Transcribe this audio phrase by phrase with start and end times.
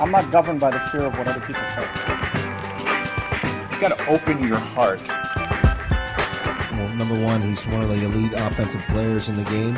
[0.00, 1.82] I'm not governed by the fear of what other people say.
[3.72, 5.00] You got to open your heart.
[6.72, 9.76] Well, number one, he's one of the elite offensive players in the game.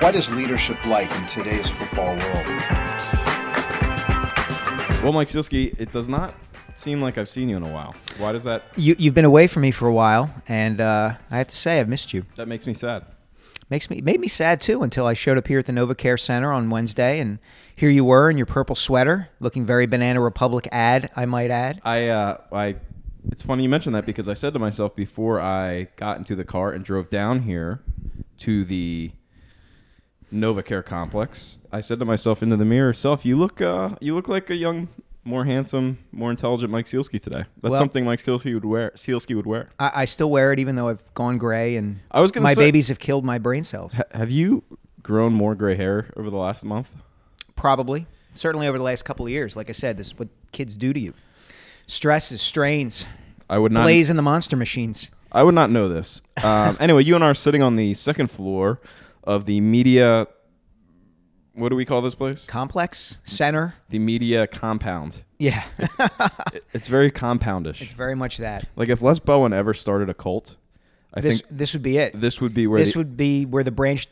[0.00, 2.46] What is leadership like in today's football world?
[5.02, 6.34] Well, Mike Sielski, it does not
[6.74, 7.94] seem like I've seen you in a while.
[8.18, 8.64] Why does that?
[8.76, 11.78] You, you've been away from me for a while, and uh, I have to say
[11.78, 12.24] I've missed you.
[12.36, 13.04] That makes me sad.
[13.74, 16.52] Makes me made me sad too until I showed up here at the NovaCare Center
[16.52, 17.40] on Wednesday, and
[17.74, 21.80] here you were in your purple sweater, looking very Banana Republic ad, I might add.
[21.82, 22.76] I, uh, I.
[23.32, 26.44] It's funny you mentioned that because I said to myself before I got into the
[26.44, 27.82] car and drove down here
[28.38, 29.10] to the
[30.32, 31.58] NovaCare complex.
[31.72, 34.54] I said to myself into the mirror, "Self, you look, uh, you look like a
[34.54, 34.86] young,
[35.24, 37.44] more handsome, more intelligent Mike Sielski today.
[37.62, 38.92] That's Well- something Mike Sielski would wear.
[38.96, 39.70] Sielski would wear.
[39.78, 42.54] I, I still wear it even though I've gone gray, and I was gonna my
[42.54, 43.94] say- babies have killed my brain cells.
[43.94, 44.62] Ha- have you
[45.02, 46.88] grown more gray hair over the last month?
[47.56, 49.56] Probably, certainly over the last couple of years.
[49.56, 51.14] Like I said, this is what kids do to you.
[51.86, 53.06] Stresses, strains,
[53.48, 53.82] I would not.
[53.84, 55.10] blaze in the monster machines.
[55.32, 56.22] I would not know this.
[56.42, 58.80] Um, anyway, you and I are sitting on the second floor
[59.24, 60.26] of the media.
[61.54, 62.44] What do we call this place?
[62.46, 63.74] Complex center.
[63.90, 65.22] The media compound.
[65.38, 65.62] Yeah,
[66.52, 67.80] It- It's very compoundish.
[67.80, 68.68] it's very much that.
[68.76, 70.56] like if Les Bowen ever started a cult,
[71.12, 72.20] I This think this would be it.
[72.20, 74.08] this would be where this the would be where the branch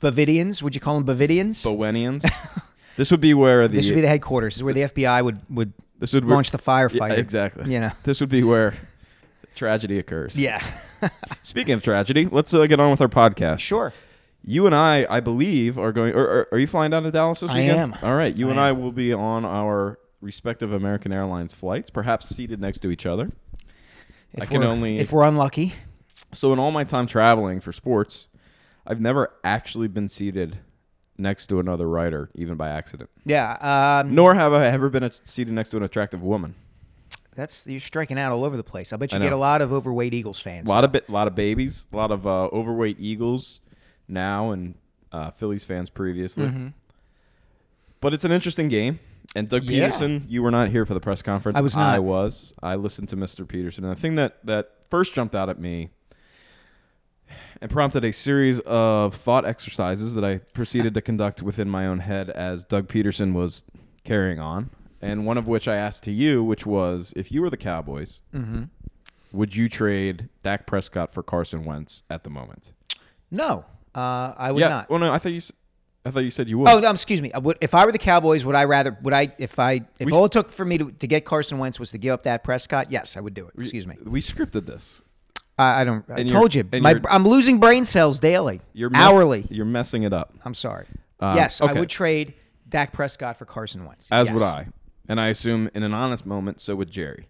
[0.00, 1.64] Bavidians, would you call them Bavidians?
[1.64, 2.24] Bowenians.
[2.96, 4.54] this would be where the this would be the headquarters.
[4.54, 6.58] This is where the FBI would would this would launch the
[6.94, 7.72] Yeah, exactly.
[7.72, 7.90] You know.
[8.02, 8.74] This would be where
[9.54, 10.36] tragedy occurs.
[10.38, 10.62] Yeah.
[11.42, 13.60] Speaking of tragedy, let's uh, get on with our podcast.
[13.60, 13.92] sure.
[14.44, 16.14] You and I, I believe, are going.
[16.14, 17.78] Or, or- are you flying down to Dallas this weekend?
[17.78, 17.94] I am.
[18.02, 18.34] All right.
[18.34, 18.64] You I and am.
[18.64, 23.30] I will be on our respective American Airlines flights, perhaps seated next to each other.
[24.32, 25.74] If I can we're- only- if we're unlucky.
[26.32, 28.26] So in all my time traveling for sports,
[28.86, 30.58] I've never actually been seated
[31.18, 33.10] next to another writer, even by accident.
[33.24, 34.00] Yeah.
[34.02, 36.54] Um, Nor have I ever been seated next to an attractive woman.
[37.34, 38.92] That's you're striking out all over the place.
[38.92, 40.68] I bet you I get a lot of overweight Eagles fans.
[40.68, 43.60] A lot of bit, lot of babies, a lot of uh, overweight Eagles
[44.12, 44.74] now, and
[45.10, 46.46] uh, Phillies fans previously.
[46.46, 46.68] Mm-hmm.
[48.00, 49.00] But it's an interesting game.
[49.34, 49.88] And Doug Yeah.
[49.88, 51.56] Pederson, you were not here for the press conference.
[51.56, 52.52] I was I was.
[52.62, 53.46] I listened to Mr.
[53.46, 55.90] Pederson, and the thing that that first jumped out at me
[57.60, 62.00] and prompted a series of thought exercises that I proceeded to conduct within my own
[62.00, 63.64] head as Doug Pederson was
[64.04, 64.70] carrying on.
[65.00, 68.20] And one of which I asked to you, which was if you were the Cowboys,
[68.34, 68.64] Mm-hmm.
[69.32, 72.72] would you trade Dak Prescott for Carson Wentz at the moment?
[73.30, 74.68] No, uh, I would yeah.
[74.68, 74.90] not.
[74.90, 75.36] Well, no, I thought you.
[75.38, 75.52] s-
[76.04, 76.68] I thought you said you would.
[76.68, 77.32] Oh no, excuse me.
[77.32, 78.96] I would, if I were the Cowboys, would I rather?
[79.02, 79.32] Would I?
[79.38, 79.82] If I?
[80.00, 82.12] If We- all it took for me to, to get Carson Wentz was to give
[82.12, 83.54] up that Prescott, yes, I would do it.
[83.54, 83.96] We- Excuse me.
[84.04, 85.00] We scripted this.
[85.58, 86.04] I, I don't.
[86.10, 86.64] I told you.
[86.80, 88.60] My, I'm losing brain cells daily.
[88.72, 89.46] You're mess- hourly.
[89.50, 90.34] You're messing it up.
[90.44, 90.86] I'm sorry.
[91.20, 92.34] Um, yes, I would trade
[92.68, 94.08] Dak Prescott for Carson Wentz.
[94.10, 94.34] As Yes.
[94.34, 94.68] would I.
[95.08, 97.28] And I assume in an honest moment, so would Jerry.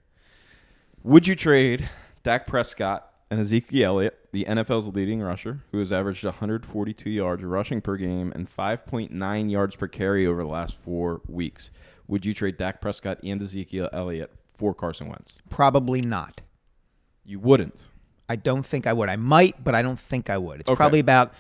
[1.02, 1.88] Would you trade
[2.22, 7.80] Dak Prescott and Ezekiel Elliott, the NFL's leading rusher, who has averaged 142 yards rushing
[7.80, 11.70] per game and 5.9 yards per carry over the last four weeks?
[12.06, 15.40] Would you trade Dak Prescott and Ezekiel Elliott for Carson Wentz?
[15.48, 16.42] Probably not.
[17.24, 17.88] You wouldn't.
[18.28, 19.08] I don't think I would.
[19.08, 20.60] I might, but I don't think I would.
[20.60, 20.76] It's Okay.
[20.76, 21.32] probably about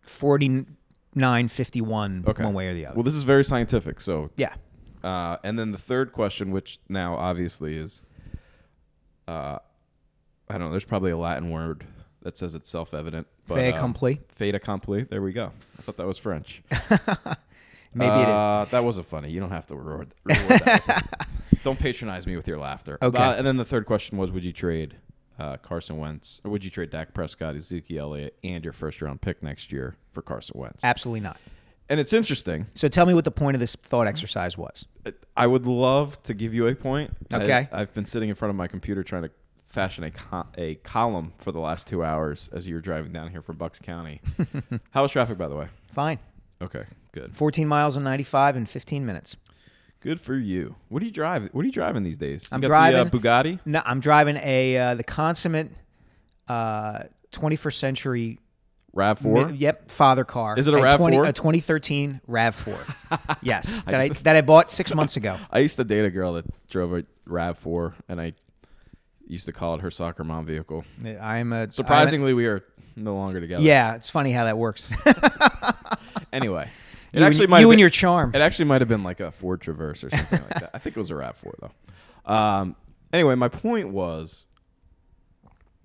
[0.00, 2.42] 49 51 Okay.
[2.44, 2.96] one way or the other.
[2.96, 4.00] Well, this is very scientific.
[4.00, 4.54] So, yeah.
[5.04, 8.02] uh, and then the third question, which now obviously is,
[9.28, 9.58] uh,
[10.50, 10.70] I don't know.
[10.70, 11.84] There's probably a Latin word
[12.22, 13.26] that says it's self-evident.
[13.46, 14.20] But, Fait um, accompli.
[14.28, 15.04] Fait accompli.
[15.04, 15.52] There we go.
[15.78, 16.62] I thought that was French.
[17.94, 18.28] Maybe it is.
[18.28, 19.30] uh, That wasn't funny.
[19.30, 21.18] You don't have to reward, reward that.
[21.62, 22.98] don't patronize me with your laughter.
[23.00, 23.22] Okay.
[23.22, 24.96] Uh, and then the third question was: Would you trade
[25.38, 29.42] uh, Carson Wentz, or would you trade Dak Prescott, Ezekiel Elliott, and your first-round pick
[29.42, 30.84] next year for Carson Wentz?
[30.84, 31.38] Absolutely not.
[31.88, 32.66] And it's interesting.
[32.74, 34.84] So tell me what the point of this thought exercise was.
[35.36, 37.16] I would love to give you a point.
[37.32, 37.66] Okay.
[37.72, 39.30] I, have been sitting in front of my computer trying to
[39.68, 43.30] fashion a co- a column for the last two hours as you were driving down
[43.30, 44.20] here from Bucks County.
[44.90, 45.68] How was traffic, by the way?
[45.92, 46.18] Fine.
[46.60, 47.36] Okay, good.
[47.36, 49.36] 14 miles on 95 in 15 minutes.
[50.00, 50.76] Good for you.
[50.88, 51.48] What do you drive?
[51.52, 52.44] What are you driving these days?
[52.44, 53.60] You I'm got driving- the, uh, Bugatti.
[53.64, 55.70] No, I'm driving a uh, the consummate
[56.48, 57.00] uh,
[57.32, 58.38] 21st century.
[58.94, 59.48] Rav Four.
[59.48, 60.58] mi- yep, father car.
[60.58, 61.28] Is it a RAV4?
[61.28, 62.78] A 2013 Rav Four.
[63.42, 65.36] yes, I that I, just- that I bought six months ago.
[65.50, 68.32] I used to date a girl that drove a Rav Four, and I
[69.28, 70.84] used to call it her soccer mom vehicle.
[71.20, 72.64] I'm a Surprisingly, we are
[72.96, 73.62] no longer together.
[73.62, 74.90] Yeah, it's funny how that works.
[76.32, 76.68] Anyway,
[77.12, 78.34] it You actually and- might you have and been- your charm.
[78.34, 80.70] It actually might have been like a Ford Traverse or something like that.
[80.74, 82.30] I think it was a Rav Four though.
[82.32, 82.76] Um,
[83.14, 84.46] anyway, my point was,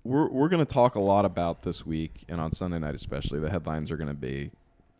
[0.02, 3.40] we're we're going to talk a lot about this week and on Sunday night especially.
[3.40, 4.50] The headlines are going to be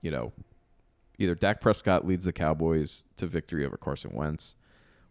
[0.00, 0.32] you know,
[1.18, 4.54] either Dak Prescott leads the Cowboys to victory over Carson Wentz,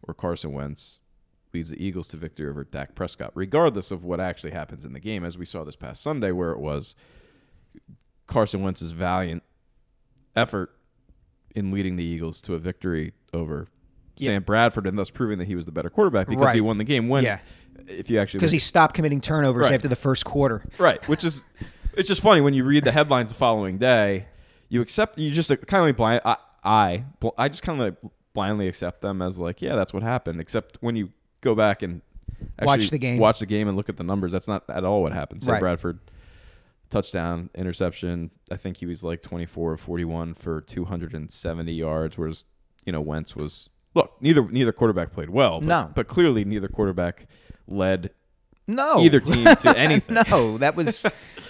[0.01, 1.01] or Carson Wentz
[1.53, 4.99] leads the Eagles to victory over Dak Prescott, regardless of what actually happens in the
[4.99, 6.95] game, as we saw this past Sunday, where it was
[8.27, 9.43] Carson Wentz's valiant
[10.35, 10.71] effort
[11.55, 13.67] in leading the Eagles to a victory over
[14.17, 14.27] Yeah.
[14.27, 16.83] Sam Bradford, and thus proving that he was the better quarterback because he won the
[16.83, 17.07] game.
[17.09, 17.39] When, Yeah.
[17.87, 19.73] if you actually because he stopped committing turnovers Right.
[19.73, 20.63] after the first quarter.
[20.79, 21.45] Right, which is
[21.95, 24.27] it's just funny when you read the headlines the following day,
[24.69, 27.03] you accept you just uh, kind of like blind I I,
[27.37, 30.77] I just kind of like blindly accept them as like yeah that's what happened except
[30.81, 31.09] when you
[31.43, 32.01] go back and
[32.57, 33.17] actually Watch the game.
[33.19, 35.43] watch the game and look at the numbers that's not at all what happened.
[35.43, 35.59] Sam Right.
[35.59, 35.99] Bradford
[36.89, 42.45] touchdown interception I think he was like 24 or 41 for 270 yards whereas
[42.85, 45.91] you know Wentz was look neither neither quarterback played well but, No.
[45.95, 47.25] but clearly neither quarterback
[47.67, 48.11] led
[48.67, 50.17] No, either team to anything.
[50.29, 51.05] no, that was,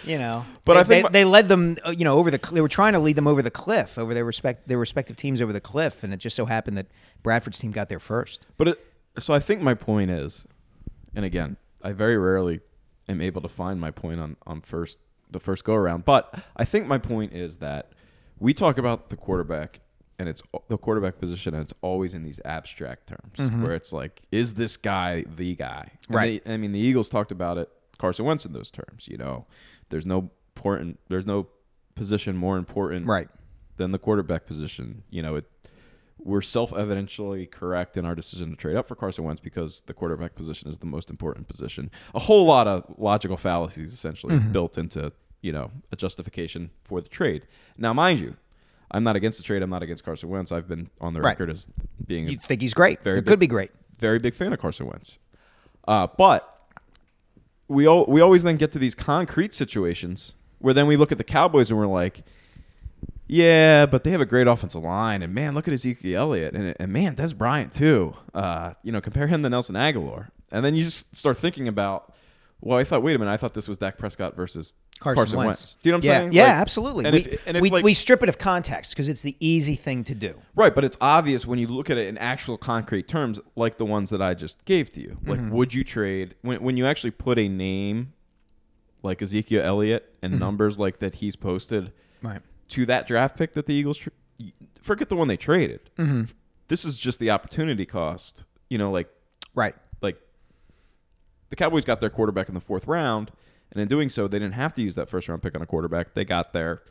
[0.06, 0.46] you know.
[0.66, 2.40] But they, I think they, my- they led them, uh, you know, over the.
[2.52, 5.42] They were trying to lead them over the cliff, over their respect, their respective teams
[5.42, 6.88] over the cliff, and it just so happened that
[7.22, 8.48] Bradford's team got there first.
[8.58, 8.86] But it,
[9.20, 10.46] so I think my point is,
[11.16, 12.62] and again, I very rarely
[13.08, 15.00] am able to find my point on on first
[15.32, 16.06] the first go around.
[16.06, 17.92] But I think my point is that
[18.40, 19.80] we talk about the quarterback
[20.20, 24.22] and it's the quarterback position, and it's always in these abstract terms where it's like,
[24.32, 25.90] is this guy the guy?
[25.92, 26.16] And Mm-hmm.
[26.16, 26.44] Right.
[26.46, 27.68] they- I mean, the Eagles talked about it.
[27.98, 29.08] Carson Wentz in those terms.
[29.08, 29.46] You know,
[29.90, 31.00] there's no important.
[31.10, 31.48] There's no
[31.96, 33.28] position more important Right.
[33.78, 35.04] than the quarterback position.
[35.10, 35.46] You know, it
[36.18, 40.36] we're self-evidentially correct in our decision to trade up for Carson Wentz because the quarterback
[40.36, 41.92] position is the most important position.
[42.16, 44.52] A whole lot of logical fallacies essentially Mm-hmm.
[44.52, 45.12] built into,
[45.42, 47.46] you know, a justification for the trade.
[47.78, 48.36] Now, mind you,
[48.92, 49.62] I'm not against the trade.
[49.64, 50.52] I'm not against Carson Wentz.
[50.52, 51.32] I've been on the Right.
[51.32, 51.68] record as
[52.06, 53.02] being You think he's great?
[53.04, 53.72] Very it big- could be great.
[53.98, 55.18] very big fan of Carson Wentz.
[55.88, 56.50] Uh, but
[57.68, 61.18] we all, we always then get to these concrete situations where then we look at
[61.18, 62.24] the Cowboys and we're like,
[63.28, 66.76] yeah, but they have a great offensive line, and man, look at Ezekiel Elliott, and,
[66.80, 68.14] and man, Dez Bryant too.
[68.34, 72.14] Uh, you know, compare him to Nelson Agholor, and then you just start thinking about,
[72.62, 75.38] well, I thought, wait a minute, I thought this was Dak Prescott versus Carson, Carson,
[75.38, 75.62] Wentz.
[75.62, 75.76] Wentz.
[75.76, 76.32] Do you know what I'm yeah, saying?
[76.34, 77.12] Yeah, Like- absolutely.
[77.12, 80.04] We, if, if we, like, we strip it of context because it's the easy thing
[80.06, 80.36] to do.
[80.56, 83.86] Right, but it's obvious when you look at it in actual concrete terms, like the
[83.86, 85.18] ones that I just gave to you.
[85.26, 88.14] Like, would you trade when when you actually put a name
[89.02, 91.92] like Ezekiel Elliott and numbers like that he's posted
[92.22, 92.40] Right.
[92.70, 94.10] To that draft pick that the Eagles tr-
[94.82, 95.90] forget the one they traded.
[95.98, 96.24] Mm-hmm.
[96.68, 98.44] This is just the opportunity cost.
[98.70, 99.10] You know, like
[99.56, 99.76] Right.
[100.02, 100.18] like
[101.50, 103.32] the Cowboys got their quarterback in the fourth round,
[103.72, 105.66] and in doing so, they didn't have to use that first round pick on a
[105.66, 106.14] quarterback.
[106.14, 106.82] They got their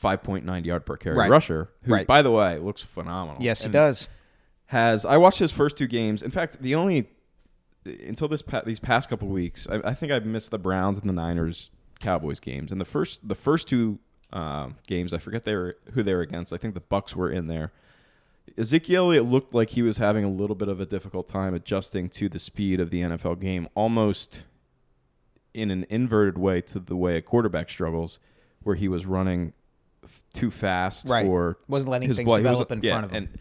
[0.00, 1.30] 5.9 yard per carry Right.
[1.30, 2.06] rusher, who, Right.
[2.06, 3.42] by the way, looks phenomenal.
[3.42, 4.08] Yes, he does.
[4.66, 6.22] Has I watched his first two games?
[6.22, 7.08] In fact, the only
[7.84, 11.08] until this pa- these past couple weeks, I, I think I've missed the Browns and
[11.08, 12.70] the Niners Cowboys games.
[12.70, 13.98] And the first the first two
[14.32, 16.52] um, games, I forget they were who they were against.
[16.52, 17.72] I think the Bucks were in there.
[18.58, 22.08] Ezekiel Elliott looked like he was having a little bit of a difficult time adjusting
[22.10, 24.44] to the speed of the NFL game, almost
[25.54, 28.18] in an inverted way to the way a quarterback struggles,
[28.62, 29.52] where he was running
[30.04, 31.24] f- too fast Right.
[31.24, 32.38] for Wasn't letting his things blood.
[32.38, 33.28] Develop wasn't- in yeah, front of him.
[33.30, 33.38] And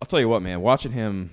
[0.00, 1.30] I'll tell you what, man, watching him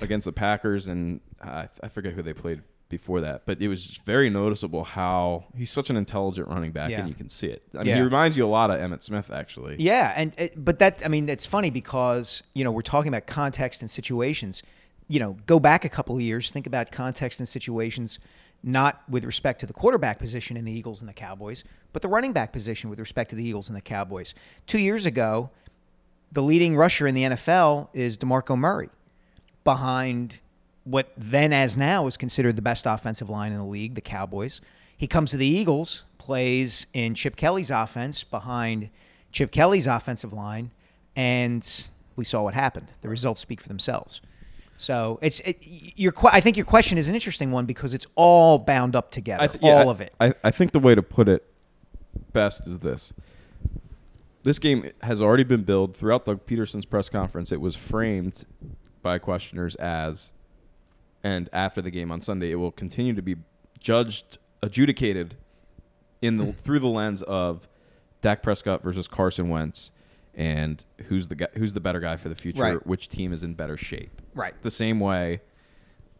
[0.00, 3.82] against the Packers and uh, I forget who they played before that, but it was
[3.82, 7.00] just very noticeable how he's such an intelligent running back, Yeah.
[7.00, 7.62] and you can see it.
[7.74, 7.94] I mean, Yeah.
[7.96, 9.76] he reminds you a lot of Emmitt Smith, actually.
[9.78, 13.26] Yeah, and it, but that I mean it's funny because you know we're talking about
[13.26, 14.62] context and situations.
[15.08, 18.18] You know, go back a couple of years, think about context and situations,
[18.62, 22.08] not with respect to the quarterback position in the Eagles and the Cowboys, but the
[22.08, 24.34] running back position with respect to the Eagles and the Cowboys.
[24.66, 25.50] Two years ago,
[26.30, 28.90] the leading rusher in the NFL is DeMarco Murray,
[29.64, 30.40] behind
[30.84, 34.60] what then as now is considered the best offensive line in the league, the Cowboys.
[34.96, 38.90] He comes to the Eagles, plays in Chip Kelly's offense behind
[39.32, 40.70] Chip Kelly's offensive line,
[41.16, 42.92] and we saw what happened.
[43.00, 44.20] The results speak for themselves.
[44.76, 46.12] So it's it, your.
[46.32, 49.62] I think your question is an interesting one because it's all bound up together, th-
[49.62, 50.14] yeah, all I- of it.
[50.20, 51.44] I, I think the way to put it
[52.32, 53.12] best is this.
[54.42, 57.52] This game has already been billed throughout the Pederson's press conference.
[57.52, 58.46] It was framed
[59.02, 60.32] by questioners as,
[61.22, 63.36] and after the game on Sunday, it will continue to be
[63.78, 65.36] judged, adjudicated
[66.22, 67.68] in the through the lens of
[68.20, 69.90] Dak Prescott versus Carson Wentz,
[70.34, 72.86] and who's the guy, who's the better guy for the future, Right.
[72.86, 74.20] which team is in better shape.
[74.34, 74.54] Right.
[74.62, 75.40] The same way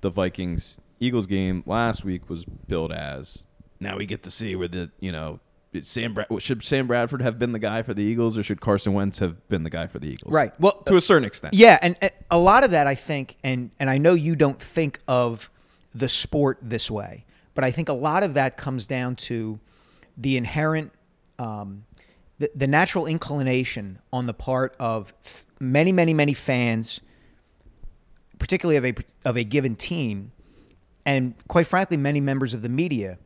[0.01, 3.47] the Vikings Eagles game last week was billed as
[3.79, 5.41] now we get to see where the you know
[5.83, 8.93] Sam Brad- should Sam Bradford have been the guy for the Eagles or should Carson
[8.93, 10.33] Wentz have been the guy for the Eagles?
[10.33, 10.53] Right.
[10.59, 11.55] Well, to a certain extent.
[11.55, 14.61] Yeah, and uh, a lot of that I think, and and I know you don't
[14.61, 15.49] think of
[15.95, 17.25] the sport this way,
[17.55, 19.61] but I think a lot of that comes down to
[20.17, 20.93] the inherent
[21.39, 21.85] um,
[22.39, 27.01] the, the natural inclination on the part of f- many, many, many fans,
[28.39, 30.33] particularly of a of a given team,
[31.07, 33.19] and quite frankly, many members of the media,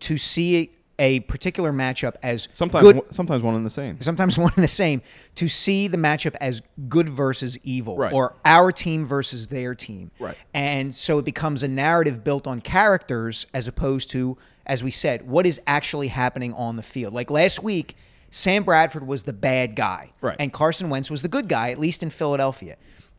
[0.00, 4.00] to see a particular matchup as Sometimes, good, one- sometimes one and the same.
[4.00, 5.02] sometimes one and the same,
[5.36, 8.12] to see the matchup as good versus evil, Right.
[8.12, 10.10] or our team versus their team.
[10.18, 10.36] Right.
[10.54, 15.26] And so it becomes a narrative built on characters as opposed to, as we said,
[15.28, 17.12] what is actually happening on the field.
[17.14, 17.96] Like last week,
[18.30, 20.36] Sam Bradford was the bad guy, Right.
[20.38, 22.76] and Carson Wentz was the good guy, at least in Philadelphia.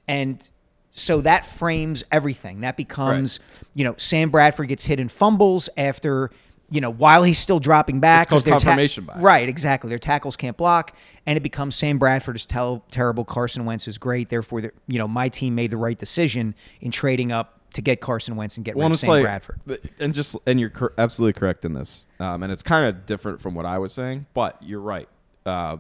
[0.08, 0.48] And
[0.96, 2.62] so that frames everything.
[2.62, 3.40] That becomes,
[3.74, 6.30] you know, Sam Bradford gets hit in fumbles after,
[6.70, 8.24] you know, while he's still dropping back.
[8.24, 8.98] It's called their ta- bias.
[9.18, 9.90] Right, exactly.
[9.90, 13.26] Their tackles can't block, and it becomes Sam Bradford is tel- terrible.
[13.26, 14.30] Carson Wentz is great.
[14.30, 18.36] Therefore, you know, my team made the right decision in trading up to get Carson
[18.36, 19.60] Wentz and get Well, rid of Sam like, Bradford.
[20.00, 23.42] and just and you're cor- absolutely correct in this, um, and it's kind of different
[23.42, 25.10] from what I was saying, but you're right.
[25.46, 25.78] Uh,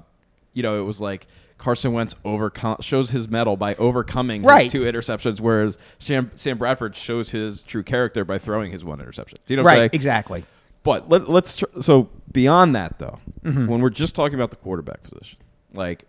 [0.54, 4.64] you know, it was like Carson Wentz overcome shows his mettle by overcoming Right.
[4.66, 9.00] his two interceptions, whereas Sam, Sam Bradford shows his true character by throwing his one
[9.00, 9.38] interception.
[9.46, 10.46] Do you know what I'm Right, exactly.
[10.84, 13.68] But let, let's tr- so beyond that though, Mm-hmm.
[13.68, 15.38] when we're just talking about the quarterback position,
[15.74, 16.06] like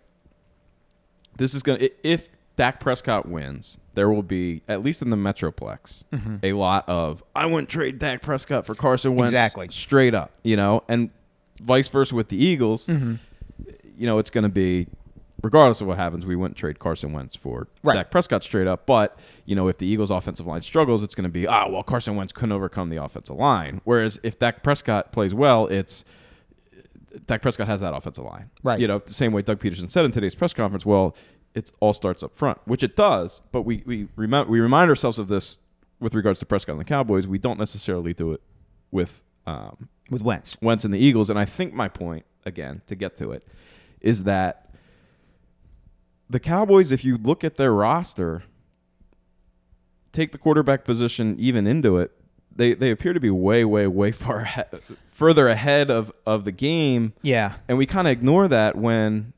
[1.37, 6.03] this is gonna if Dak Prescott wins, there will be at least in the Metroplex
[6.13, 6.37] Mm-hmm.
[6.43, 9.67] a lot of I wouldn't trade Dak Prescott for Carson Wentz Exactly.
[9.71, 11.09] straight up, you know, and
[11.61, 12.87] vice versa with the Eagles.
[12.87, 13.15] Mm-hmm.
[13.97, 14.87] You know, it's going to be
[15.43, 17.95] regardless of what happens, we wouldn't trade Carson Wentz for Right.
[17.95, 18.85] Dak Prescott straight up.
[18.85, 21.83] But you know, if the Eagles' offensive line struggles, it's going to be ah well,
[21.83, 23.81] Carson Wentz couldn't overcome the offensive line.
[23.83, 26.03] Whereas if Dak Prescott plays well, it's
[27.27, 28.49] Dak Prescott has that offensive line.
[28.63, 28.79] Right.
[28.79, 31.15] You know, the same way Doug Pederson said in today's press conference, well,
[31.53, 35.17] it all starts up front, which it does, but we we remind we remind ourselves
[35.19, 35.59] of this
[35.99, 37.25] with regards to Prescott and the Cowboys.
[37.27, 38.41] We don't necessarily do it
[38.91, 40.57] with um, With Wentz.
[40.61, 41.29] Wentz and the Eagles.
[41.29, 43.47] And I think my point, again, to get to it,
[44.01, 44.64] is that
[46.29, 48.43] the Cowboys, if you look at their roster,
[50.11, 52.11] take the quarterback position even into it,
[52.55, 56.51] they, they appear to be way, way, way far ahead, further ahead of, of the
[56.51, 57.13] game.
[57.21, 57.55] Yeah.
[57.67, 59.33] And we kind of ignore that when.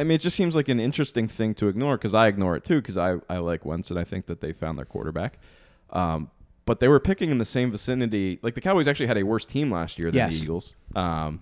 [0.00, 2.62] I mean, it just seems like an interesting thing to ignore because I ignore it
[2.62, 5.40] too because I, I like Wentz and I think that they found their quarterback.
[5.90, 6.30] Um,
[6.66, 8.38] but they were picking in the same vicinity.
[8.40, 10.36] Like the Cowboys actually had a worse team last year than Yes.
[10.36, 10.76] the Eagles.
[10.94, 11.40] Um,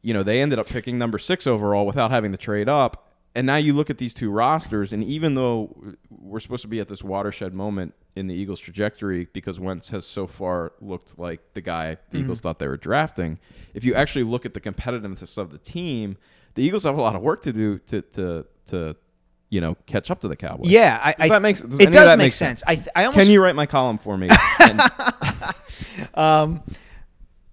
[0.00, 3.11] you know, they ended up picking number six overall without having to trade up.
[3.34, 5.74] And now you look at these two rosters, and even though
[6.10, 10.04] we're supposed to be at this watershed moment in the Eagles' trajectory because Wentz has
[10.04, 12.48] so far looked like the guy the Eagles mm-hmm.
[12.48, 13.38] thought they were drafting,
[13.74, 16.18] if you actually look at the competitiveness of the team,
[16.54, 18.96] the Eagles have a lot of work to do to to to
[19.48, 20.70] you know catch up to the Cowboys.
[20.70, 22.62] Yeah, I, Does I, that make does it does make sense.
[22.66, 24.28] I, th- I almost Can you write my column for me?
[24.60, 24.80] And-
[26.14, 26.62] um,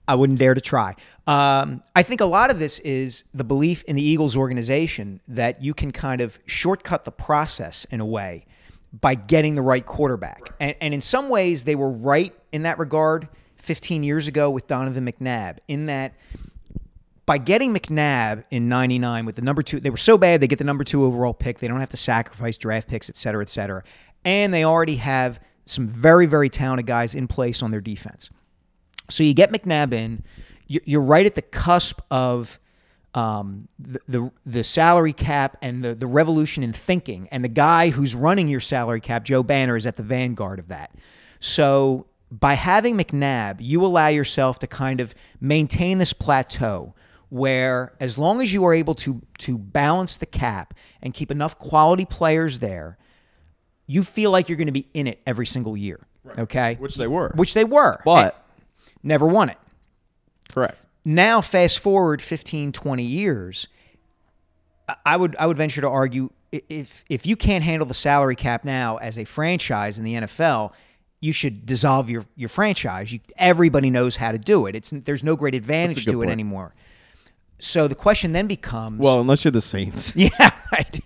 [0.09, 0.95] I wouldn't dare to try.
[1.27, 5.63] Um, I think a lot of this is the belief in the Eagles organization that
[5.63, 8.47] you can kind of shortcut the process in a way
[8.91, 10.51] by getting the right quarterback.
[10.59, 14.65] And, and in some ways, they were right in that regard 15 years ago with
[14.65, 16.15] Donovan McNabb, in that
[17.27, 20.57] by getting McNabb in 99 with the number two, they were so bad, they get
[20.57, 21.59] the number two overall pick.
[21.59, 23.83] They don't have to sacrifice draft picks, et cetera, et cetera.
[24.25, 28.31] And they already have some very, very talented guys in place on their defense.
[29.09, 30.23] So you get McNabb in.
[30.67, 32.59] You- You're right at the cusp of
[33.15, 37.27] um, the, the the salary cap and the the revolution in thinking.
[37.31, 40.67] And the guy who's running your salary cap, Joe Banner, is at the vanguard of
[40.67, 40.91] that.
[41.39, 46.93] So by having McNabb, you allow yourself to kind of maintain this plateau
[47.29, 51.57] where as long as you are able to to balance the cap and keep enough
[51.57, 52.97] quality players there,
[53.87, 55.99] you feel like you're going to be in it every single year.
[56.23, 56.37] Right.
[56.39, 56.75] Okay?
[56.79, 57.31] which they were.
[57.35, 58.01] Which they were.
[58.05, 58.45] but
[59.03, 59.57] never won it.
[60.51, 60.85] correct.
[61.05, 63.67] Now, fast forward 15, 20 years,
[65.05, 68.65] I- would I would venture to argue if if you can't handle the salary cap
[68.65, 70.71] now as a franchise in the NFL,
[71.21, 73.13] you should dissolve your your franchise.
[73.13, 74.75] You, everybody knows how to do it.
[74.75, 76.73] It's there's no great advantage to it anymore.
[77.59, 80.15] So the question then becomes Well, unless you're the Saints.
[80.17, 80.29] yeah,
[80.71, 80.99] right.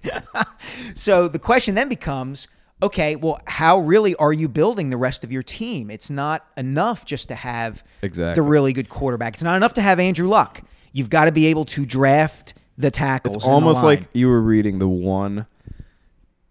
[0.95, 2.47] so the question then becomes
[2.83, 5.89] okay, well, how really are you building the rest of your team?
[5.89, 8.35] It's not enough just to have Exactly.
[8.41, 9.33] the really good quarterback.
[9.33, 10.61] It's not enough to have Andrew Luck.
[10.91, 13.37] You've got to be able to draft the tackles.
[13.37, 15.47] It's almost like you were reading the one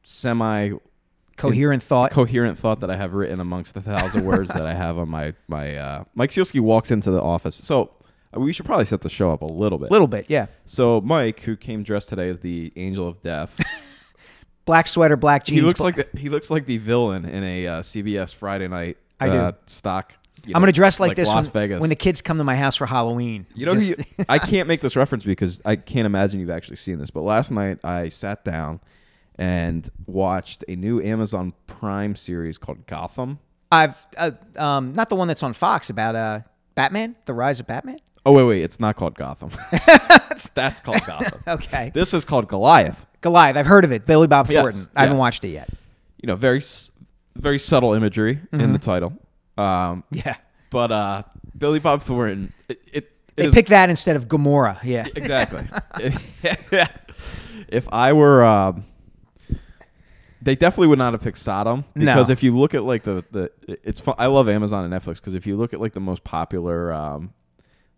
[0.03, 0.73] semi
[1.37, 2.11] coherent thought.
[2.11, 5.35] coherent thought that I have written amongst the thousand words that I have on my
[5.49, 5.77] my.
[5.77, 7.91] Uh, Mike Sielski walks into the office, so
[8.37, 9.91] uh, we should probably set the show up a little bit.
[9.91, 10.47] A little bit, yeah.
[10.65, 13.61] So Mike, who came dressed today as the Angel of Death,
[14.65, 15.61] Black sweater, black jeans.
[15.61, 18.97] he looks like the, he looks like the villain in a uh, CBS Friday night
[19.19, 19.37] I do.
[19.39, 20.15] uh, stock
[20.45, 21.81] you I'm know, gonna dress like, this Las when, Vegas.
[21.81, 23.47] when the kids come to my house for Halloween.
[23.55, 26.77] You know, Just- you, I can't make this reference because I can't imagine you've actually
[26.77, 27.11] seen this.
[27.11, 28.81] But last night I sat down
[29.37, 33.39] and watched a new Amazon Prime series called Gotham.
[33.71, 36.41] I've uh, um, not the one that's on Fox about uh,
[36.75, 37.99] Batman, the rise of Batman.
[38.25, 39.51] Oh wait, wait, it's not called Gotham.
[40.55, 41.43] That's called Gotham.
[41.47, 43.05] Okay, This is called Goliath.
[43.21, 43.57] Goliath.
[43.57, 44.07] I've heard of it.
[44.07, 44.89] Billy Bob Yes, Thornton.
[44.95, 45.21] I haven't yes.
[45.21, 45.69] watched it yet.
[46.23, 46.61] You know, very
[47.37, 49.13] very subtle imagery in the title.
[49.59, 50.37] Um, Yeah,
[50.71, 51.23] but uh,
[51.57, 54.79] Billy Bob Thornton, it, it, it they picked that instead of Gomorrah.
[54.85, 55.67] Yeah, exactly.
[57.69, 58.85] if I were, um,
[60.41, 62.05] they definitely would not have picked Sodom No.
[62.13, 63.51] because if you look at like the the,
[63.83, 64.15] it's fun.
[64.19, 67.33] I love Amazon and Netflix because if you look at like the most popular, um,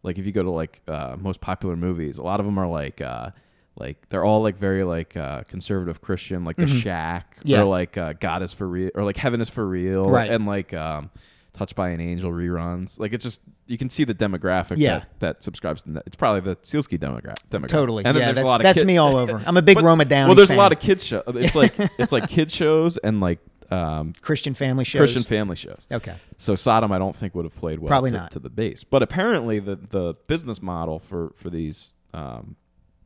[0.05, 2.69] like if you go to like uh, most popular movies, a lot of them are
[2.69, 3.01] like.
[3.01, 3.31] Uh,
[3.77, 7.49] like they're all like very like uh, conservative Christian, like The Shack, Mm-hmm.
[7.49, 7.63] Yeah.
[7.63, 10.31] or like uh, God is for real, or like Heaven is for real, Right.
[10.31, 11.11] And like um,
[11.53, 13.01] Touched by an Angel reruns.
[13.01, 14.99] Like it's just you can see the demographic Yeah.
[15.01, 16.05] that, that subscribes to that.
[16.07, 17.49] It's probably the Sielski demographic.
[17.51, 17.67] demographic.
[17.69, 18.05] totally.
[18.05, 19.43] And yeah, that's, a lot of that's kid- me all over.
[19.47, 20.29] I'm a big But- Roma Downey.
[20.29, 20.59] Well, there's fan.
[20.59, 21.25] a lot of kids show.
[21.27, 23.41] It's like it's like kid shows and like
[23.75, 25.01] um, Christian family shows.
[25.01, 25.87] Christian family shows.
[25.91, 26.17] Okay.
[26.37, 28.31] So Sodom, I don't think would have played well Probably to, not.
[28.33, 28.85] to the base.
[28.85, 32.57] But apparently, the the business model for for these um,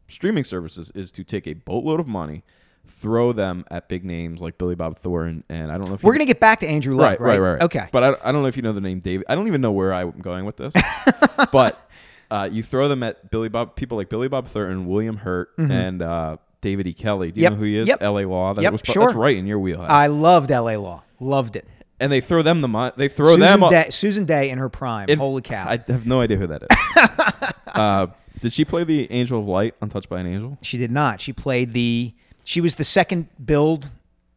[0.09, 2.43] streaming services is to take a boatload of money,
[2.87, 6.13] throw them at big names like Billy Bob Thornton, and I don't know if We're
[6.13, 7.63] gonna get back to Andrew Luck, right, right, right, right.
[7.63, 7.89] Okay.
[7.93, 9.27] But I, I don't know if you know the name David.
[9.29, 10.75] I don't even know where I'm going with this.
[11.53, 11.89] but
[12.31, 16.03] uh, you throw them at Billy Bob, people like Billy Bob Thornton, William Hurt, and
[16.03, 16.93] uh, David E.
[16.93, 17.31] Kelley.
[17.33, 17.45] Do you.
[17.45, 17.89] Yep, know who he is?
[17.89, 17.99] yep.
[18.03, 18.25] L.A.
[18.27, 18.55] Law.
[18.55, 19.05] That Yep, was, sure.
[19.05, 19.91] That's right in your wheelhouse.
[19.91, 20.77] I loved L.A.
[20.77, 21.03] Law.
[21.21, 21.67] Loved it.
[22.01, 22.93] and they throw them the money.
[22.97, 23.71] They throw Susan them.
[23.71, 25.09] Dey, Susan Dey in her prime.
[25.17, 25.67] Holy cow.
[25.69, 27.49] I have no idea who that is.
[27.75, 28.07] uh,
[28.41, 30.59] did she play the Angel of Light Untouched by an Angel?
[30.63, 31.21] She did not.
[31.21, 32.13] She played the.
[32.45, 33.91] She was the second build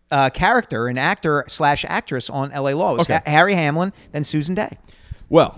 [0.09, 2.73] uh, character and actor slash actress on L.A.
[2.73, 2.93] Law.
[2.93, 3.13] It was Okay.
[3.15, 4.77] Ha- Harry Hamlin, then Susan Dey.
[5.29, 5.57] Well,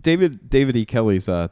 [0.00, 0.84] David David E.
[0.84, 1.48] Kelley's uh,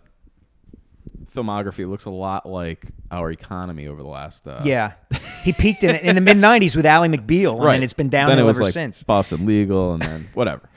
[1.34, 4.46] filmography looks a lot like our economy over the last.
[4.46, 4.92] Uh, Yeah,
[5.42, 7.72] he peaked in, in the mid '90s with Ally McBeal, and right.
[7.72, 9.02] then it's been downhill it ever like since.
[9.02, 10.68] Boston Legal, and then whatever.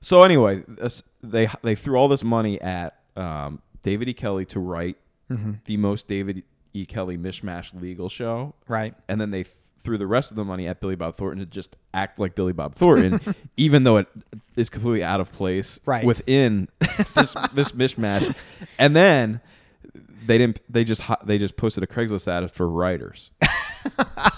[0.00, 4.14] So anyway, this, they they threw all this money at um, David E.
[4.14, 4.96] Kelley to write
[5.28, 5.52] Mm-hmm.
[5.64, 6.86] the most David E.
[6.86, 8.94] Kelley mishmash legal show, Right.
[9.08, 11.46] And then they th- threw the rest of the money at Billy Bob Thornton to
[11.46, 13.18] just act like Billy Bob Thornton,
[13.56, 14.06] even though it
[14.54, 16.04] is completely out of place Right.
[16.04, 16.68] within
[17.16, 18.32] this this mishmash.
[18.78, 19.40] And then
[20.26, 20.60] they didn't.
[20.68, 23.30] They just they just posted a Craigslist ad for writers.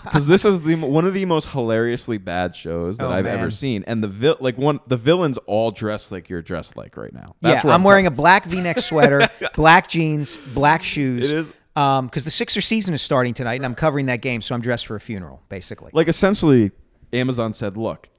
[0.05, 3.38] Because this is the one of the most hilariously bad shows that Oh, I've man.
[3.38, 6.96] ever seen, and the vil- like one the villains all dress like you're dressed like
[6.96, 7.35] right now.
[7.40, 11.31] yeah, where I'm wearing a black V-neck sweater, black jeans, black shoes.
[11.31, 14.42] It is- Um, because the Sixer season is starting tonight, and I'm covering that game,
[14.42, 15.90] so I'm dressed for a funeral, basically.
[15.94, 16.72] like essentially
[17.12, 18.11] Amazon said, "Look,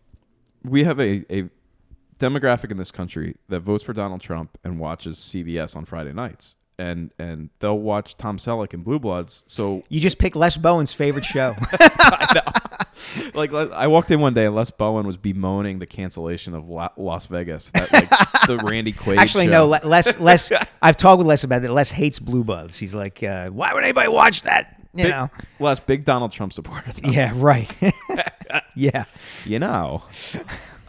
[0.63, 1.49] we have a, a
[2.19, 6.55] demographic in this country that votes for Donald Trump and watches CBS on Friday nights,
[6.79, 9.43] and and they'll watch Tom Selleck and Blue Bloods.
[9.47, 11.55] So You just pick Les Bowen's favorite show.
[13.33, 16.89] like I walked in one day and Les Bowen was bemoaning the cancellation of La-
[16.97, 18.09] Las Vegas, that like
[18.47, 19.17] the Randy Quaid.
[19.17, 19.51] Actually, show.
[19.51, 19.67] no.
[19.67, 21.71] Le- Les, Les, I've talked with Les about that.
[21.71, 22.77] Les hates Blue Bloods.
[22.77, 24.75] He's like, uh, why would anybody watch that?
[24.93, 25.29] You Big, know?
[25.59, 26.91] Les, big Donald Trump supporter.
[26.91, 27.09] though.
[27.11, 27.71] Yeah, right.
[28.75, 29.05] yeah.
[29.45, 30.03] you know.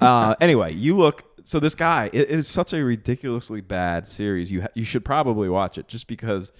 [0.01, 1.30] uh, anyway, you look.
[1.51, 4.53] So this guy, it, it is such a ridiculously bad series.
[4.53, 6.53] You ha- you should probably watch it just because,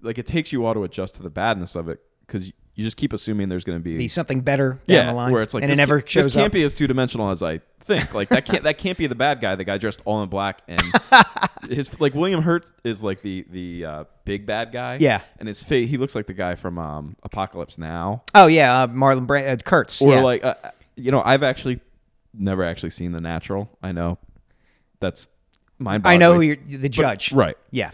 [0.00, 2.96] like, it takes you all to adjust to the badness of it because you just
[2.96, 5.32] keep assuming there's going to be Be something better down yeah, the line.
[5.32, 6.52] where it's like and it never ca- shows this can't up.
[6.52, 8.14] be as two dimensional as I think.
[8.14, 10.62] Like that can't that can't be the bad guy, the guy dressed all in black
[10.68, 10.80] and
[11.68, 14.98] his like William Hurt is like the the uh, big bad guy.
[15.00, 15.22] Yeah.
[15.40, 18.22] and his face he looks like the guy from um, Apocalypse Now.
[18.36, 18.82] oh, yeah.
[18.82, 20.00] Uh, Marlon Brand, uh, Kurtz.
[20.00, 20.22] Or yeah.
[20.22, 20.54] like, uh,
[20.94, 21.80] you know, I've actually
[22.34, 23.70] never actually seen The Natural.
[23.82, 24.18] I know
[25.00, 25.28] that's
[25.78, 26.06] mind.
[26.06, 27.32] I know who you're, the judge.
[27.32, 27.56] right?
[27.70, 27.90] Yeah.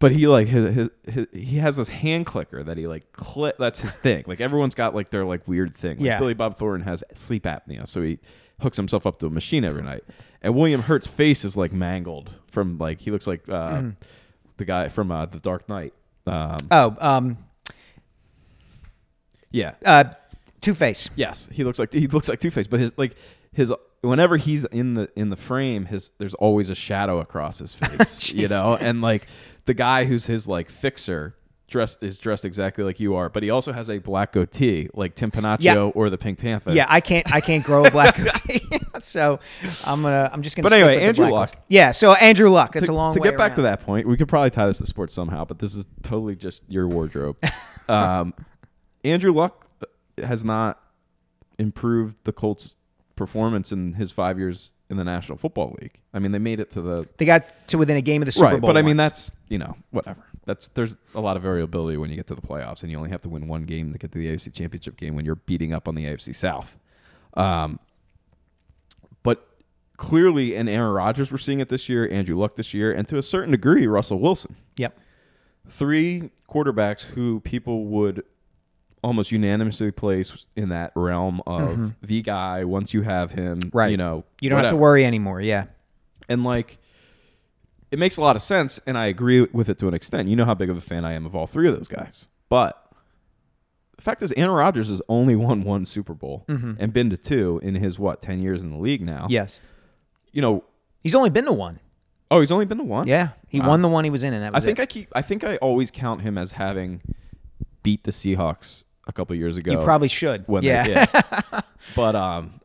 [0.00, 3.56] But he like his, his, his he has this hand clicker that he like click.
[3.58, 4.24] That's his thing.
[4.26, 5.98] Like everyone's got like their like weird thing.
[5.98, 6.18] Like Yeah.
[6.18, 8.18] Billy Bob Thornton has sleep apnea, so he
[8.60, 10.04] hooks himself up to a machine every night.
[10.42, 13.90] And William Hurt's face is like mangled from like he looks like uh, Mm-hmm.
[14.58, 15.94] the guy from uh, The Dark Knight.
[16.26, 17.38] Um, Oh, um,
[19.50, 20.04] yeah, uh,
[20.60, 21.08] Two Face.
[21.14, 23.14] Yes, he looks like he looks like Two Face, but his like
[23.54, 27.74] his whenever he's in the in the frame, his there's always a shadow across his
[27.74, 29.26] face, you know, and like
[29.64, 31.36] the guy who's his like fixer
[31.66, 35.14] dressed is dressed exactly like you are, but he also has a black goatee like
[35.14, 35.78] Tim Panaccio Yeah.
[35.94, 36.72] or the Pink Panther.
[36.72, 37.32] Yeah, I can't.
[37.32, 38.60] I can't grow a black goatee,
[39.00, 39.40] so
[39.84, 40.28] I'm gonna.
[40.32, 40.64] I'm just gonna.
[40.64, 41.54] But anyway, Andrew Luck.
[41.68, 42.74] Yeah, so Andrew Luck.
[42.74, 44.78] That's to, a long to get back to that point, we could probably tie this
[44.78, 47.36] to sports somehow, but this is totally just your wardrobe.
[47.88, 48.34] um,
[49.02, 49.66] Andrew Luck
[50.22, 50.80] has not
[51.58, 52.76] improved the Colts'
[53.16, 56.00] performance in his five years in the National Football League.
[56.12, 58.32] I mean, they made it to the They got to within a game of the
[58.32, 58.68] Super right, Bowl.
[58.68, 60.22] but I mean that's you know whatever.
[60.44, 63.10] That's there's a lot of variability when you get to the playoffs, and you only
[63.10, 65.72] have to win one game to get to the AFC Championship game when you're beating
[65.72, 66.76] up on the AFC South.
[67.34, 67.78] Um,
[69.22, 69.48] but
[69.96, 72.08] clearly, in Aaron Rodgers, we're seeing it this year.
[72.10, 74.56] Andrew Luck this year, and to a certain degree, Russell Wilson.
[74.76, 74.98] Yep.
[75.66, 78.22] Three quarterbacks who people would
[79.04, 82.64] almost unanimously placed in that realm of the guy.
[82.64, 83.76] Once you have him, Mm-hmm.
[83.78, 83.90] Right.
[83.90, 85.40] You know, You don't have to worry anymore.
[85.40, 85.66] Yeah.
[86.28, 86.78] And like,
[87.90, 90.28] it makes a lot of sense, and I agree with it to an extent.
[90.28, 92.26] You know how big of a fan I am of all three of those guys.
[92.48, 92.80] But
[93.96, 97.60] the fact is, Aaron Rodgers has only won one Super Bowl and been to two
[97.62, 99.26] in his what ten years in the league now.
[99.28, 99.60] Yes.
[100.32, 100.64] You know,
[101.02, 101.78] He's only been the one.
[102.30, 103.06] oh, he's only been to one.
[103.06, 103.28] Yeah.
[103.48, 103.68] He Wow.
[103.68, 104.82] won the one he was in, and that I think it.
[104.82, 105.08] I keep.
[105.14, 107.02] I think I always count him as having
[107.82, 109.72] beat the Seahawks a couple years ago.
[109.72, 110.44] you probably should.
[110.46, 111.06] when yeah.
[111.06, 111.60] they
[111.96, 112.60] but um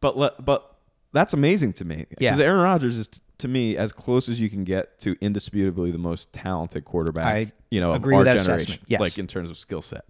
[0.00, 0.74] but but
[1.12, 2.30] that's amazing to me Yeah.
[2.32, 5.98] because Aaron Rodgers is to me as close as you can get to indisputably the
[5.98, 8.88] most talented quarterback I you know agree of our with that generation assessment.
[8.90, 9.00] Yes.
[9.00, 10.04] like in terms of skill set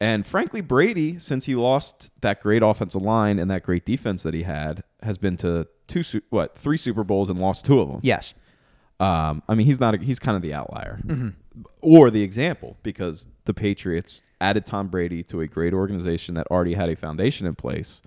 [0.00, 4.34] and frankly Brady since he lost that great offensive line and that great defense that
[4.34, 8.00] he had has been to two what three Super Bowls and lost two of them
[8.02, 8.34] yes.
[9.00, 9.94] Um, I mean, he's not.
[9.94, 11.28] A, he's kind of the outlier, Mm-hmm.
[11.80, 16.74] or the example, because the Patriots added Tom Brady to a great organization that already
[16.74, 18.00] had a foundation in place,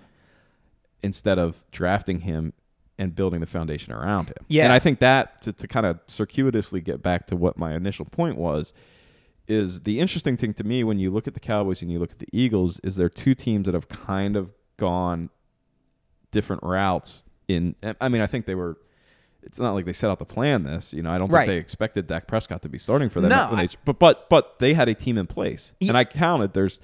[1.02, 2.52] instead of drafting him
[2.98, 4.36] and building the foundation around him.
[4.48, 4.64] Yeah.
[4.64, 8.06] and I think that to, to kind of circuitously get back to what my initial
[8.06, 8.72] point was,
[9.46, 12.12] is the interesting thing to me when you look at the Cowboys and you look
[12.12, 15.28] at the Eagles is they're two teams that have kind of gone
[16.30, 17.22] different routes.
[17.48, 18.76] In, I mean, I think they were
[19.46, 20.92] it's not like they set out to plan this.
[20.92, 21.42] You know, I don't Right.
[21.46, 23.30] think they expected Dak Prescott to be starting for them.
[23.30, 26.04] No, I- they, but but but they had a team in place, Ye- and I
[26.04, 26.52] counted.
[26.52, 26.80] There's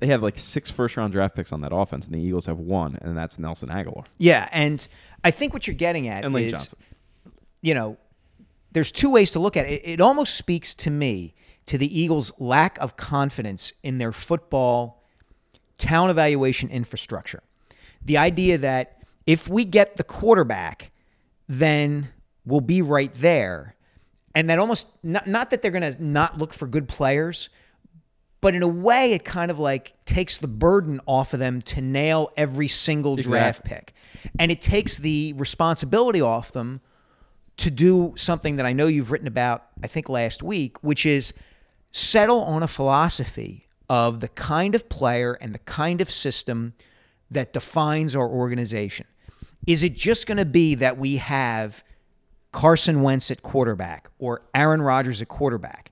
[0.00, 2.58] they have like six first round draft picks on that offense, and the Eagles have
[2.58, 4.48] one, and that's Nelson Agholor Yeah.
[4.52, 4.86] And
[5.24, 6.78] I think what you're getting at and Lane is, Johnson.
[7.62, 7.96] you know,
[8.72, 9.82] there's two ways to look at it.
[9.84, 11.34] It almost speaks to me
[11.66, 15.02] to the Eagles' lack of confidence in their football
[15.78, 17.42] talent evaluation infrastructure.
[18.04, 20.90] The idea that if we get the quarterback,
[21.48, 22.08] then
[22.44, 23.74] we'll be right there.
[24.34, 27.48] And that almost, not, not that they're going to not look for good players,
[28.40, 31.80] but in a way, it kind of like takes the burden off of them to
[31.80, 33.74] nail every single draft Exactly.
[33.74, 34.32] pick.
[34.38, 36.80] And it takes the responsibility off them
[37.56, 41.32] to do something that I know you've written about, I think last week, which is
[41.90, 46.74] settle on a philosophy of the kind of player and the kind of system
[47.30, 49.06] that defines our organization.
[49.66, 51.84] Is it just going to be that we have
[52.52, 55.90] Carson Wentz at quarterback or Aaron Rodgers at quarterback?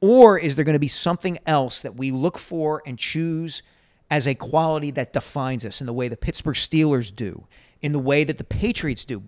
[0.00, 3.62] Or is there going to be something else that we look for and choose
[4.10, 7.46] as a quality that defines us in the way the Pittsburgh Steelers do,
[7.82, 9.22] in the way that the Patriots do?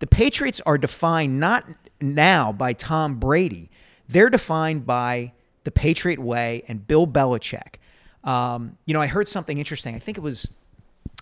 [0.00, 1.64] The Patriots are defined not
[2.00, 3.70] now by Tom Brady,
[4.08, 5.32] they're defined by
[5.64, 7.76] the Patriot way and Bill Belichick.
[8.22, 9.94] Um, you know, I heard something interesting.
[9.94, 10.48] I think it was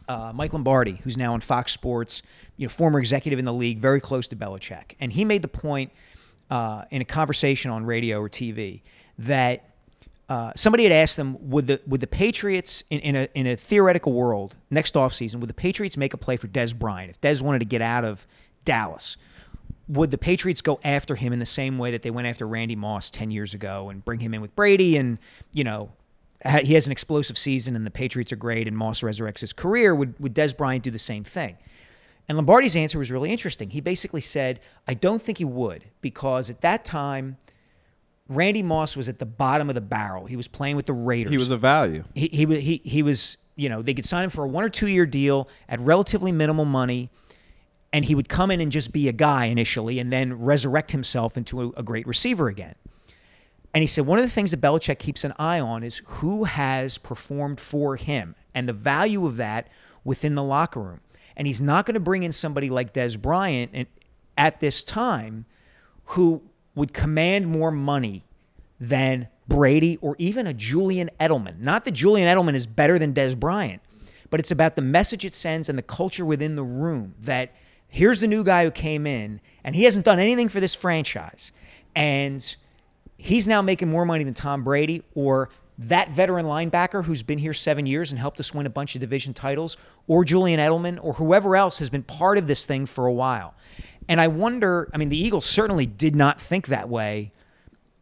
[0.08, 2.22] uh, Mike Lombardi, who's now on Fox Sports,
[2.56, 5.48] you know, former executive in the league, very close to Belichick, and he made the
[5.48, 5.90] point
[6.50, 8.82] uh, in a conversation on radio or TV
[9.18, 9.74] that
[10.28, 13.56] uh, somebody had asked them, would the would the Patriots in, in a in a
[13.56, 17.42] theoretical world next offseason, would the Patriots make a play for Dez Bryant if Dez
[17.42, 18.26] wanted to get out of
[18.64, 19.16] Dallas?
[19.86, 22.74] Would the Patriots go after him in the same way that they went after Randy
[22.74, 25.18] Moss ten years ago and bring him in with Brady and
[25.52, 25.92] you know
[26.44, 29.94] he has an explosive season and the Patriots are great and Moss resurrects his career?
[29.94, 31.56] Would would Dez Bryant do the same thing?
[32.28, 33.70] And Lombardi's answer was really interesting.
[33.70, 37.36] He basically said, I don't think he would, because at that time,
[38.28, 40.24] Randy Moss was at the bottom of the barrel.
[40.26, 41.30] He was playing with the Raiders.
[41.30, 42.04] He was a value.
[42.14, 44.70] he, he, he, he was, you know, they could sign him for a one or
[44.70, 47.10] two year deal at relatively minimal money,
[47.92, 51.36] and he would come in and just be a guy initially and then resurrect himself
[51.36, 52.74] into a, a great receiver again.
[53.74, 56.44] And he said one of the things that Belichick keeps an eye on is who
[56.44, 59.68] has performed for him and the value of that
[60.04, 61.00] within the locker room.
[61.36, 63.88] And he's not going to bring in somebody like Dez Bryant
[64.38, 65.46] at this time
[66.04, 66.42] who
[66.76, 68.24] would command more money
[68.78, 71.58] than Brady or even a Julian Edelman.
[71.58, 73.82] Not that Julian Edelman is better than Dez Bryant,
[74.30, 77.52] but it's about the message it sends and the culture within the room that
[77.88, 81.50] here's the new guy who came in and he hasn't done anything for this franchise.
[81.96, 82.56] And
[83.24, 87.54] he's now making more money than Tom Brady or that veteran linebacker who's been here
[87.54, 91.14] seven years and helped us win a bunch of division titles, or Julian Edelman, or
[91.14, 93.54] whoever else has been part of this thing for a while.
[94.10, 97.32] And I wonder, I mean, the Eagles certainly did not think that way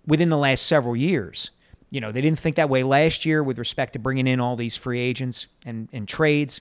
[0.05, 1.53] within the last several years.
[1.89, 4.57] You know, they didn't think that way last year with respect to bringing in all
[4.57, 6.61] these free agents and, and trades.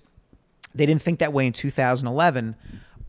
[0.76, 2.56] They didn't think that way in 2011.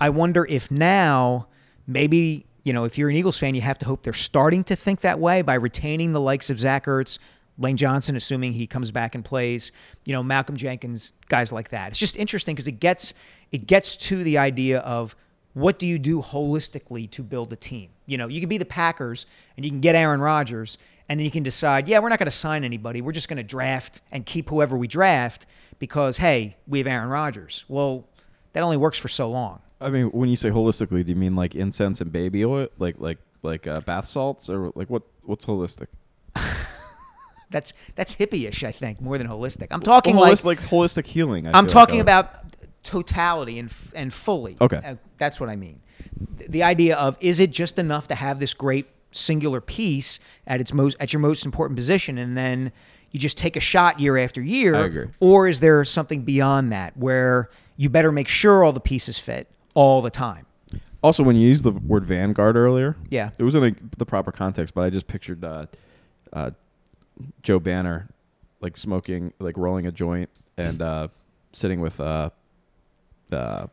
[0.01, 1.47] I wonder if now,
[1.87, 4.77] maybe, you know, if you're an Eagles fan, you have to hope they're starting to
[4.77, 7.19] think that way by retaining the likes of Zach Ertz,
[7.59, 9.73] Lane Johnson, assuming he comes back and plays,
[10.05, 11.91] you know, Malcolm Jenkins, guys like that.
[11.91, 13.15] It's just interesting because it gets
[13.51, 15.15] it gets to the idea of
[15.55, 17.91] what do you do holistically to build a team?
[18.07, 21.25] You know, you can be the Packers and you can get Aaron Rodgers, and then
[21.25, 23.03] you can decide, yeah, we're not going to sign anybody.
[23.03, 25.45] We're just going to draft and keep whoever we draft
[25.79, 27.67] because, hey, we have Aaron Rodgers.
[27.69, 28.07] Well,
[28.53, 29.61] that only works for so long.
[29.83, 32.97] I mean, when you say holistically, do you mean like incense and baby oil, like
[32.99, 35.03] like like uh, bath salts, or like what?
[35.25, 35.87] What's holistic?
[37.51, 39.67] That's that's hippie-ish, I think, more than holistic.
[39.71, 41.47] I'm talking Well, like like holistic healing.
[41.47, 42.35] I I'm feel like talking about
[42.83, 44.57] totality and and fully.
[44.59, 44.79] Okay.
[44.83, 45.81] Uh, that's what I mean.
[46.39, 50.63] Th- The idea of is it just enough to have this great singular piece at
[50.63, 52.73] its most at your most important position, and then
[53.11, 55.09] you just take a shot year after year, I agree.
[55.21, 59.47] or is there something beyond that where you better make sure all the pieces fit
[59.75, 60.47] all the time?
[61.03, 63.31] Also, when you used the word vanguard earlier, Yeah.
[63.37, 65.67] it was in a, the proper context, but I just pictured uh,
[66.33, 66.51] uh,
[67.43, 68.09] Joe Banner
[68.61, 71.09] like smoking, like rolling a joint, and uh,
[71.51, 72.31] sitting with uh,
[73.33, 73.67] uh,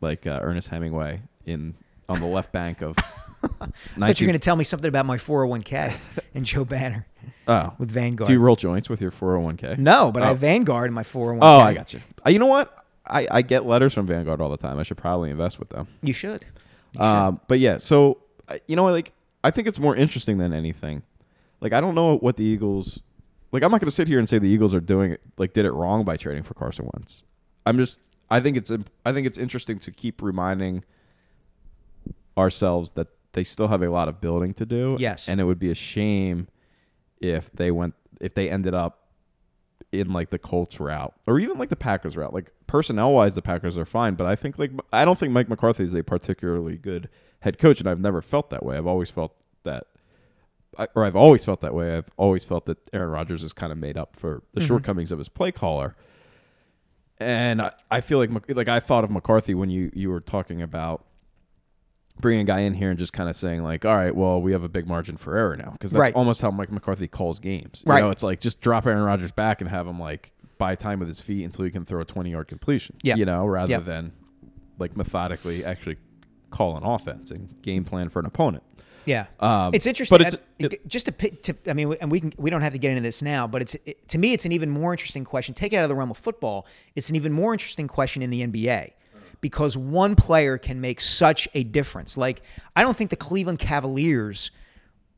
[0.00, 1.74] like uh, Ernest Hemingway in
[2.08, 2.96] on the left bank of.
[3.42, 3.66] I
[3.98, 5.94] thought you were going to tell me something about my 401k
[6.34, 7.06] and Joe Banner
[7.46, 8.26] oh, with Vanguard.
[8.26, 9.78] do you roll joints with your 401k?
[9.78, 10.28] no, but I Oh.
[10.30, 11.38] have Vanguard in my 401k.
[11.42, 12.00] Oh, I got you.
[12.26, 12.77] Uh, you know what?
[13.08, 14.78] I, I get letters from Vanguard all the time.
[14.78, 15.88] I should probably invest with them.
[16.02, 16.44] You should.
[16.92, 17.02] You should.
[17.02, 18.18] Um, but yeah, so
[18.66, 19.12] you know, like
[19.44, 21.02] I think it's more interesting than anything.
[21.60, 23.00] Like I don't know what the Eagles.
[23.52, 25.52] Like I'm not going to sit here and say the Eagles are doing it like
[25.52, 27.22] did it wrong by trading for Carson Wentz.
[27.66, 28.00] I'm just.
[28.30, 28.70] I think it's.
[29.04, 30.84] I think it's interesting to keep reminding
[32.36, 34.96] ourselves that they still have a lot of building to do.
[34.98, 35.28] Yes.
[35.28, 36.48] and it would be a shame
[37.20, 39.07] if they went if they ended up
[39.92, 42.34] in like the Colts route or even like the Packers route.
[42.34, 45.48] Like personnel wise, the Packers are fine, but I think like I don't think Mike
[45.48, 47.08] McCarthy is a particularly good
[47.40, 48.76] head coach, and I've never felt that way.
[48.76, 49.86] I've always felt that,
[50.94, 51.96] or I've always felt that way.
[51.96, 54.68] I've always felt that Aaron Rodgers is kind of made up for the mm-hmm.
[54.68, 55.96] shortcomings of his play caller.
[57.20, 60.62] And I, I feel like like I thought of McCarthy when you you were talking
[60.62, 61.04] about
[62.20, 64.52] bringing a guy in here and just kind of saying like, all right, well, we
[64.52, 66.14] have a big margin for error now because that's Right.
[66.14, 67.82] almost how Mike McCarthy calls games.
[67.86, 68.00] You Right.
[68.02, 71.08] know, it's like just drop Aaron Rodgers back and have him like buy time with
[71.08, 72.96] his feet until he can throw a twenty yard completion.
[73.02, 73.14] Yeah.
[73.16, 73.80] you know, rather Yeah.
[73.80, 74.12] than
[74.78, 75.96] like methodically actually
[76.50, 78.62] call an offense and game plan for an opponent.
[79.04, 80.18] Yeah, Um, it's interesting.
[80.18, 82.74] but it's- uh, just to, pi- to, I mean, and we can we don't have
[82.74, 85.24] to get into this now, but it's it, to me, it's an even more interesting
[85.24, 85.54] question.
[85.54, 86.66] Take it out of the realm of football.
[86.94, 88.90] It's an even more interesting question in the NBA
[89.40, 92.16] because one player can make such a difference.
[92.16, 92.42] Like
[92.74, 94.50] I don't think the Cleveland Cavaliers,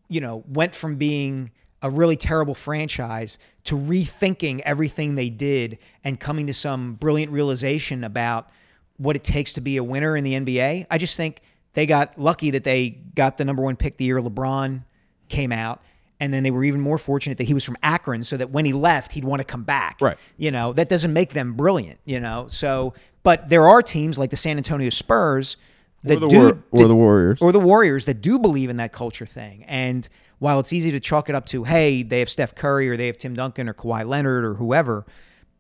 [0.09, 1.51] you know, went from being
[1.83, 8.05] a really terrible franchise to rethinking everything they did and coming to some brilliant realization
[8.05, 8.51] about
[8.99, 10.87] what it takes to be a winner in the NBA.
[10.91, 11.41] I just think
[11.73, 14.85] they got lucky that they got the number one pick the year LeBron
[15.29, 15.81] came out.
[16.21, 18.67] And then they were even more fortunate that he was from Akron, so that when
[18.67, 19.99] he left, he'd want to come back.
[20.01, 20.19] Right.
[20.37, 22.47] You know, that doesn't make them brilliant, you know.
[22.51, 25.57] So, but there are teams like the San Antonio Spurs
[26.05, 27.41] that or the, do War- or that- the Warriors.
[27.41, 29.65] or the Warriors that do believe in that culture thing.
[29.65, 30.07] And
[30.41, 33.07] while it's easy to chalk it up to, hey, they have Steph Curry or they
[33.07, 35.05] have Tim Duncan or Kawhi Leonard or whoever,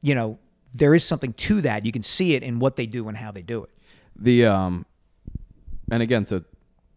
[0.02, 0.38] you know,
[0.72, 1.84] there is something to that.
[1.86, 3.70] You can see it in what they do and how they do it.
[4.16, 4.86] The um,
[5.90, 6.44] and again to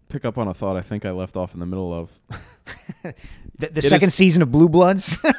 [0.09, 2.11] pick up on a thought I think I left off in the middle of.
[3.59, 5.19] The, the second is- season of Blue Bloods.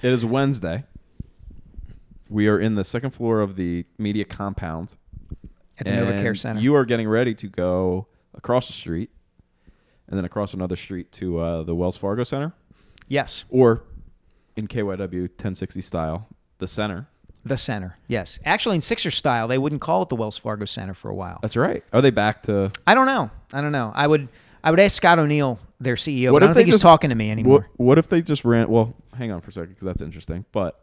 [0.00, 0.84] It is Wednesday.
[2.28, 4.94] We are in the second floor of the media compound
[5.78, 6.60] at the NovaCare Center.
[6.60, 9.10] You are getting ready to go across the street,
[10.06, 12.52] and then across another street to uh, the Wells Fargo Center,
[13.08, 13.82] yes, or
[14.54, 17.08] in KYW 1060 style, the center.
[17.44, 17.96] the center.
[18.06, 21.14] Yes, actually, in Sixer style, they wouldn't call it the Wells Fargo Center for a
[21.14, 21.38] while.
[21.42, 21.82] That's right.
[21.92, 22.70] Are they back to?
[22.86, 23.30] I don't know.
[23.52, 23.90] I don't know.
[23.96, 24.28] I would.
[24.62, 26.32] I would ask Scott O'Neill, their CEO.
[26.32, 27.68] What but I if don't they think he's just- talking to me anymore.
[27.76, 28.68] What, what if they just ran?
[28.68, 30.44] Well, hang on for a second because that's interesting.
[30.52, 30.78] But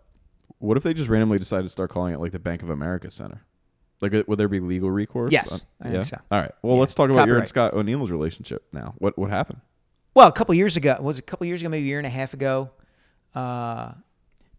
[0.60, 3.10] what if they just randomly decided to start calling it like the Bank of America
[3.12, 3.42] Center?
[4.02, 5.32] Like, would there be legal recourse?
[5.32, 6.18] Yes, Uh, I think so.
[6.30, 6.52] All right.
[6.62, 6.80] Well, Yeah.
[6.82, 8.94] let's talk about your and Scott O'Neill's relationship now.
[8.98, 9.62] What what happened?
[10.14, 12.08] Well, a couple years ago, was it a couple years ago, maybe a year and
[12.08, 12.72] a half ago?
[13.34, 13.94] Uh,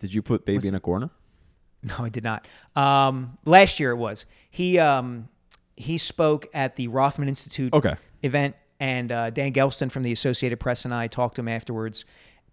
[0.00, 1.10] Did you put baby in a corner?
[1.82, 2.46] no, I did not.
[2.74, 4.26] Um, last year it was.
[4.50, 5.28] He um,
[5.76, 7.94] he spoke at the Rothman Institute Okay.
[8.22, 12.04] event, and uh, Dan Gelston from the Associated Press and I talked to him afterwards,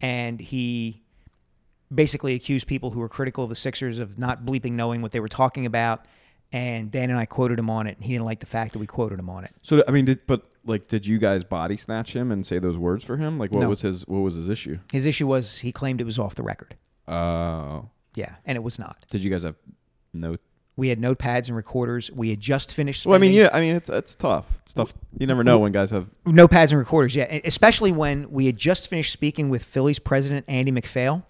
[0.01, 1.01] and he
[1.93, 5.19] basically accused people who were critical of the Sixers of not bleeping knowing what they
[5.19, 6.05] were talking about.
[6.51, 8.79] And Dan and I quoted him on it, and he didn't like the fact that
[8.79, 9.51] we quoted him on it.
[9.63, 12.77] So I mean, did but like, did you guys body snatch him and say those
[12.77, 13.39] words for him?
[13.39, 13.69] Like, what No.
[13.69, 14.77] was his what was his issue?
[14.91, 16.75] His issue was he claimed it was off the record.
[17.07, 17.81] Uh,
[18.15, 19.03] Yeah, and it was not.
[19.09, 19.55] did you guys have
[20.13, 20.37] no
[20.75, 22.09] We had notepads and recorders.
[22.11, 23.05] We had just finished.
[23.05, 24.59] Well, I mean, yeah, I mean, it's it's tough.
[24.63, 24.93] It's tough.
[25.19, 26.07] You never know when guys have.
[26.25, 27.15] notepads and recorders.
[27.15, 31.25] Yeah, especially when we had just finished speaking with Phillies president Andy MacPhail,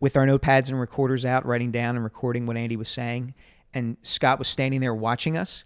[0.00, 3.34] with our notepads and recorders out, writing down and recording what Andy was saying,
[3.74, 5.64] and Scott was standing there watching us.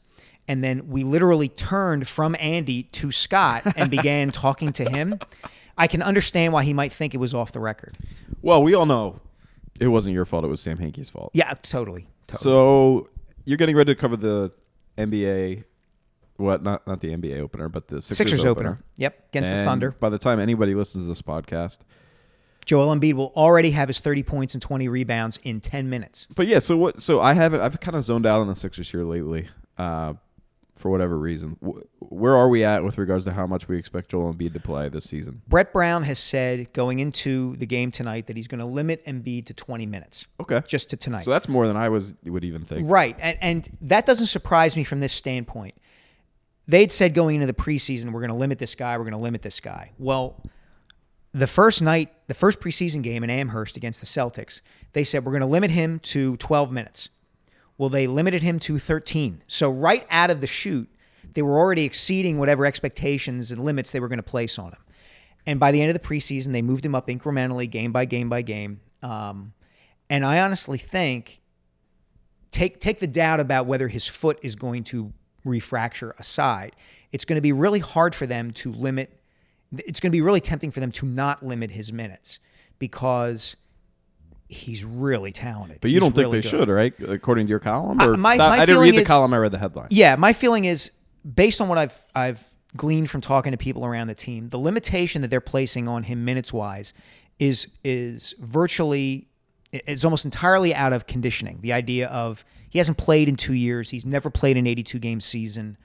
[0.49, 5.19] And then we literally turned from Andy to Scott and began talking to him.
[5.79, 7.97] I can understand why he might think it was off the record.
[8.43, 9.21] Well, we all know
[9.81, 10.45] it wasn't your fault.
[10.45, 11.31] It was Sam Hinkie's fault.
[11.35, 12.07] Yeah, totally.
[12.29, 12.43] Totally.
[12.43, 13.09] So
[13.45, 14.57] you're getting ready to cover the
[14.99, 15.65] NBA.
[16.37, 16.63] What?
[16.63, 18.81] Not not the NBA opener, but the Sixers, Sixers opener.
[18.97, 19.93] Yep, against the Thunder.
[19.93, 21.79] By the time anybody listens to this podcast,
[22.67, 26.27] Joel Embiid will already have his 30 points and 20 rebounds in 10 minutes.
[26.35, 26.59] but yeah.
[26.59, 27.01] So what?
[27.01, 27.61] So I haven't.
[27.61, 30.15] I've kind of zoned out on the Sixers here lately, uh,
[30.77, 31.57] for whatever reason.
[31.99, 34.89] Where are we at with regards to how much we expect Joel Embiid to play
[34.89, 35.43] this season?
[35.49, 39.47] Brett Brown has said going into the game tonight that he's going to limit Embiid
[39.47, 40.63] to 20 minutes, Okay.
[40.67, 41.25] just to tonight.
[41.25, 42.91] So that's more than I was would even think.
[42.91, 43.17] right.
[43.19, 45.75] And, and that doesn't surprise me from this standpoint.
[46.69, 49.19] They'd said going into the preseason, we're going to limit this guy, we're going to
[49.19, 49.93] limit this guy.
[49.99, 50.43] Well,
[51.33, 54.61] the first night, the first preseason game in Amherst against the Celtics,
[54.93, 57.09] they said we're going to limit him to 12 minutes.
[57.79, 59.43] Well, they limited him to 13.
[59.47, 60.89] So right out of the chute,
[61.35, 64.79] they were already exceeding whatever expectations and limits they were going to place on him.
[65.47, 68.29] And by the end of the preseason, they moved him up incrementally, game by game
[68.29, 68.81] by game.
[69.03, 69.53] Um,
[70.09, 71.41] and I honestly think
[72.51, 75.13] take take the doubt about whether his foot is going to
[75.45, 76.75] refracture aside.
[77.13, 79.21] It's going to be really hard for them to limit.
[79.73, 82.39] It's going to be really tempting for them to not limit his minutes
[82.79, 83.57] because
[84.49, 85.79] he's really talented.
[85.81, 86.51] But you He's don't think really they good.
[86.51, 86.95] should, right?
[87.01, 89.35] According to your column, or my- That- my I didn't read the is- column.
[89.35, 89.89] I read the headline.
[89.91, 90.91] Yeah, my feeling is
[91.35, 92.45] based on what I've I've
[92.77, 96.25] gleaned from talking to people around the team, the limitation that they're placing on him
[96.25, 96.93] minutes wise
[97.39, 99.29] is is virtually
[99.73, 101.59] it's almost entirely out of conditioning.
[101.61, 105.21] The idea of he hasn't played in two years, he's never played an 82 game
[105.21, 105.77] season.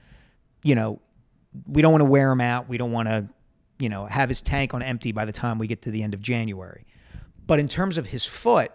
[0.62, 1.00] You know,
[1.66, 2.68] we don't want to wear him out.
[2.68, 3.28] We don't want to,
[3.78, 6.14] you know, have his tank on empty by the time we get to the end
[6.14, 6.86] of January.
[7.52, 8.72] But in terms of his foot,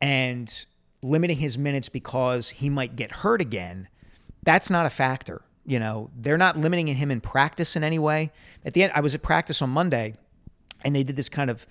[0.00, 0.64] and
[1.02, 3.88] limiting his minutes because he might get hurt again,
[4.44, 5.42] that's not a factor.
[5.64, 8.30] You know, they're not limiting him in practice in any way.
[8.64, 10.14] At the end, I was at practice on Monday,
[10.84, 11.66] and they did this kind of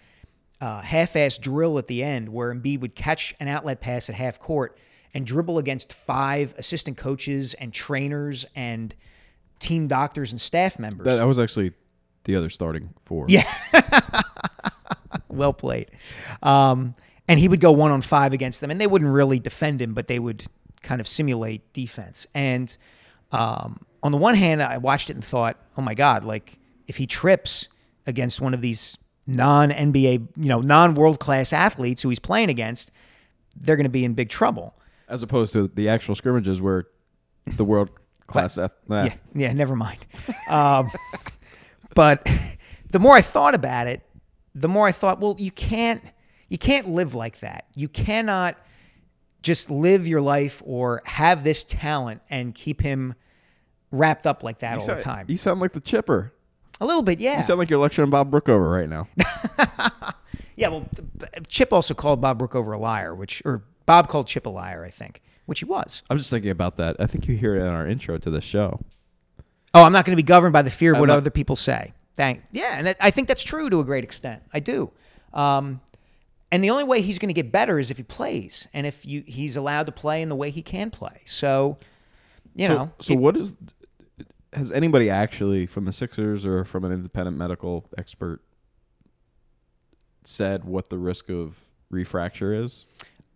[0.59, 4.37] uh, half-ass drill at the end where Embiid would catch an outlet pass at half
[4.37, 4.77] court
[5.13, 8.93] and dribble against five assistant coaches and trainers and
[9.59, 11.05] team doctors and staff members.
[11.05, 11.71] That, that was actually
[12.25, 13.27] the other starting four.
[13.29, 13.49] Yeah.
[15.35, 15.91] well played.
[16.43, 16.95] Um,
[17.27, 19.93] and he would go one on five against them, and they wouldn't really defend him,
[19.93, 20.45] but they would
[20.83, 22.27] kind of simulate defense.
[22.35, 22.75] And
[23.31, 26.97] um, on the one hand, I watched it and thought, oh my God, like if
[26.97, 27.67] he trips
[28.05, 32.49] against one of these non NBA, you know, non world class athletes who he's playing
[32.49, 32.91] against,
[33.55, 34.75] they're going to be in big trouble.
[35.09, 36.85] As opposed to the actual scrimmages where
[37.47, 37.89] the world
[38.27, 38.57] class.
[38.59, 40.05] ath- Yeah, yeah, never mind.
[40.47, 40.91] Um,
[41.95, 42.29] but
[42.91, 44.01] the more I thought about it,
[44.55, 46.01] the more I thought, well, you can't,
[46.47, 47.65] you can't live like that.
[47.75, 48.57] You cannot
[49.41, 53.13] just live your life or have this talent and keep him
[53.91, 55.25] wrapped up like that You all sound, the time.
[55.29, 56.33] You sound like the chipper.
[56.81, 57.37] A little bit, yeah.
[57.37, 59.07] You sound like you're lecturing Bob Brookover right now.
[60.55, 60.85] yeah, well,
[61.47, 64.89] Chip also called Bob Brookover a liar, which, or Bob called Chip a liar, I
[64.89, 66.01] think, which he was.
[66.09, 66.95] I'm just thinking about that.
[66.99, 68.81] I think you hear it in our intro to the show.
[69.73, 71.29] Oh, I'm not going to be governed by the fear of I'm what not- other
[71.29, 71.93] people say.
[72.15, 72.43] Thank.
[72.51, 74.43] Yeah, and that, I think that's true to a great extent.
[74.53, 74.91] I do.
[75.33, 75.81] Um,
[76.51, 79.05] and the only way he's going to get better is if he plays, and if
[79.05, 81.21] you he's allowed to play in the way he can play.
[81.25, 81.77] So,
[82.55, 83.57] you so, know, So it- what is?
[84.53, 88.41] Has anybody actually from the Sixers or from an independent medical expert
[90.23, 91.57] said what the risk of
[91.91, 92.87] refracture is?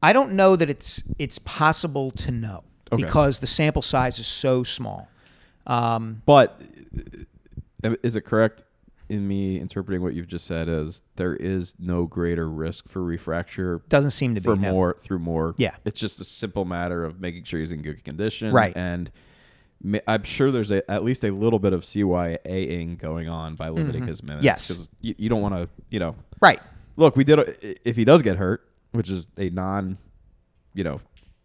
[0.01, 3.03] I don't know that it's it's possible to know Okay.
[3.03, 5.09] because the sample size is so small.
[5.67, 6.61] Um, But
[7.83, 8.63] uh, is it correct
[9.09, 13.81] in me interpreting what you've just said as there is no greater risk for refracture
[13.89, 14.71] doesn't seem to be for no.
[14.71, 15.55] more through more?
[15.57, 15.75] Yeah.
[15.83, 18.75] it's just a simple matter of making sure he's in good condition, Right.
[18.75, 19.11] And
[20.07, 24.07] I'm sure there's a, at least a little bit of CYAing going on by limiting
[24.07, 24.39] his minutes.
[24.39, 24.45] Mm-hmm.
[24.45, 24.67] Yes.
[24.67, 26.15] because you, you don't want to, you know.
[26.41, 26.59] Right.
[26.97, 27.39] Look, we did.
[27.39, 29.97] A, if he does get hurt, which is a non,
[30.73, 30.99] you know,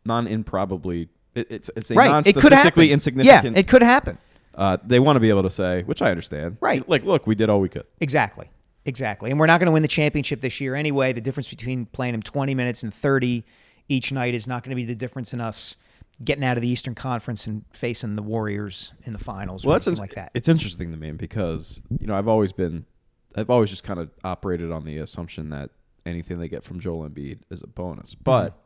[0.04, 1.08] non improbably.
[1.36, 2.10] It, it's it's a Right.
[2.10, 3.54] non It statistically insignificant.
[3.54, 4.18] Yeah, it could happen.
[4.54, 6.58] Uh, they want to be able to say, which I understand.
[6.60, 6.86] Right.
[6.88, 7.86] Like, look, we did all we could.
[8.00, 8.50] Exactly.
[8.86, 9.30] Exactly.
[9.30, 11.12] And we're not going to win the championship this year anyway.
[11.12, 13.44] The difference between playing him 20 minutes and 30
[13.88, 15.76] each night is not going to be the difference in us
[16.22, 19.74] getting out of the Eastern Conference and facing the Warriors in the finals or Well,
[19.76, 20.30] that's in- like that.
[20.34, 22.84] It's interesting to me because you know I've always been,
[23.34, 25.70] I've always just kind of operated on the assumption that
[26.06, 28.14] anything they get from Joel Embiid is a bonus.
[28.14, 28.22] Mm-hmm.
[28.24, 28.58] But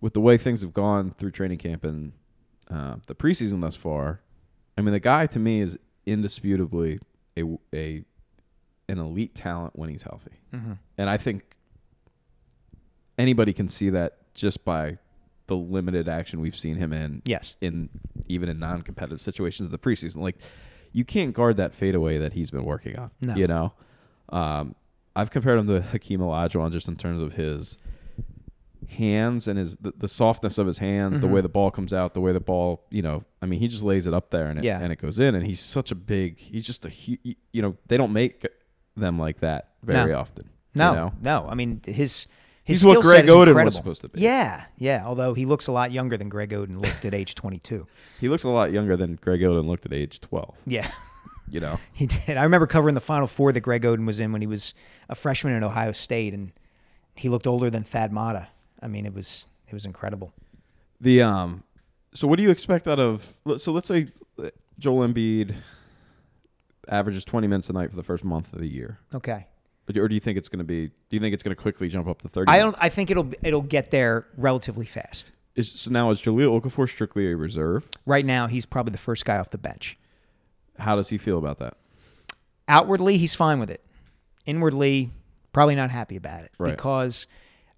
[0.00, 2.12] with the way things have gone through training camp and
[2.70, 4.20] uh, the preseason thus far,
[4.76, 6.98] I mean, the guy to me is indisputably
[7.38, 7.42] a
[7.74, 8.04] a
[8.88, 10.72] an elite talent when he's healthy, Mm-hmm.
[10.98, 11.42] and I think
[13.18, 14.98] anybody can see that just by
[15.46, 17.56] the limited action we've seen him in Yes.
[17.60, 17.88] in
[18.28, 20.16] even in non-competitive situations of the preseason.
[20.18, 20.36] Like
[20.92, 23.10] you can't guard that fadeaway that he's been working on.
[23.20, 23.34] No.
[23.34, 23.72] You know,
[24.30, 24.74] um,
[25.14, 27.78] I've compared him to Hakeem Olajuwon just in terms of his
[28.88, 31.30] hands and his the, the softness of his hands, the Mhm.
[31.32, 32.84] way the ball comes out, the way the ball.
[32.90, 34.80] You know, I mean, he just lays it up there and it, Yeah.
[34.80, 35.34] and it goes in.
[35.34, 36.38] And he's such a big.
[36.38, 36.90] He's just a.
[36.90, 38.46] hu- You know, they don't make
[38.96, 40.18] them like that very No.
[40.20, 40.50] often.
[40.74, 41.12] No, you know?
[41.22, 41.46] no.
[41.48, 42.26] I mean, his
[42.64, 44.20] his He's what Greg Oden was supposed to be.
[44.20, 45.04] Yeah, yeah.
[45.06, 47.86] Although he looks a lot younger than Greg Oden looked at age 22.
[48.20, 50.54] He looks a lot younger than Greg Oden looked at age twelve.
[50.66, 50.90] Yeah,
[51.48, 51.78] You know.
[51.92, 52.36] he did.
[52.36, 54.74] I remember covering the Final Four that Greg Oden was in when he was
[55.08, 56.52] a freshman at Ohio State, and
[57.14, 58.48] he looked older than Thad Matta.
[58.86, 60.32] I mean, it was it was incredible.
[61.00, 61.64] The um,
[62.14, 63.34] so what do you expect out of?
[63.56, 64.06] So let's say
[64.78, 65.56] Joel Embiid
[66.88, 69.48] averages twenty minutes a night for the first month of the year, Okay.
[69.96, 70.86] or do you think it's going to be?
[70.86, 72.48] Do you think it's going to quickly jump up to thirty?
[72.48, 72.66] I don't.
[72.68, 72.78] minutes?
[72.80, 75.32] I think it'll it'll get there relatively fast.
[75.56, 77.88] Is, so now is Jahlil Okafor strictly a reserve?
[78.04, 79.98] Right now, he's probably the first guy off the bench.
[80.78, 81.76] How does he feel about that?
[82.68, 83.80] outwardly he's fine with it
[84.44, 85.08] inwardly
[85.52, 86.72] probably not happy about it Right.
[86.72, 87.28] because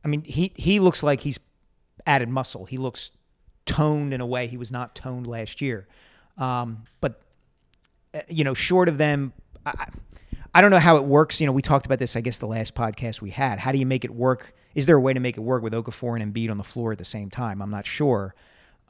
[0.08, 1.38] i mean he he looks like he's
[2.06, 2.64] added muscle.
[2.64, 3.12] He looks
[3.66, 5.86] toned in a way he was not toned last year.
[6.38, 7.20] Um, but
[8.14, 9.32] uh, you know short of them
[9.66, 9.72] I,
[10.54, 11.40] I- don't know how it works.
[11.40, 13.58] You know we talked about this i guess the last podcast we had.
[13.60, 14.54] How do you make it work?
[14.74, 16.92] Is there a way to make it work with okafor and Embiid on the floor
[16.92, 17.60] at the same time?
[17.60, 18.34] I'm not sure.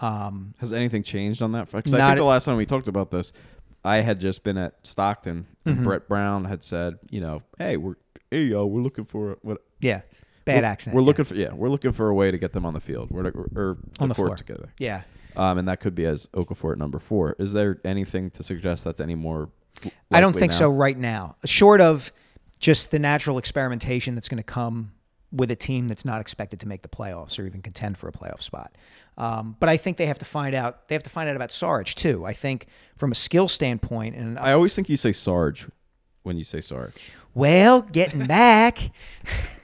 [0.01, 1.71] Um, Has anything changed on that?
[1.73, 3.33] Because I think the last time we talked about this,
[3.85, 5.85] I had just been at Stockton, and Mm-hmm.
[5.85, 7.97] Brett Brown had said, you know, hey, we're
[8.31, 10.03] hey yo, we're looking for what yeah
[10.49, 11.07] bad we're, accent We're yeah.
[11.07, 13.27] looking for yeah, we're looking for a way to get them on the field, or,
[13.55, 14.37] or On the court floor.
[14.37, 14.73] together.
[14.79, 15.03] yeah
[15.37, 17.37] Um, and that could be as Okafor at number four.
[17.39, 19.51] Is there anything to suggest that's any more?
[20.11, 20.59] I don't think now?
[20.59, 21.37] so right now.
[21.45, 22.13] Short of
[22.59, 24.91] just the natural experimentation that's going to come
[25.31, 28.13] with a team that's not expected to make the playoffs or even contend for a
[28.13, 28.75] playoff spot.
[29.19, 30.89] Um, but I think they have to find out.
[30.89, 32.25] They have to find out about Sarge too.
[32.25, 35.69] I think from a skill standpoint, and I always think you say Sarge
[36.23, 36.95] when you say Sarge.
[37.35, 38.91] well, getting back,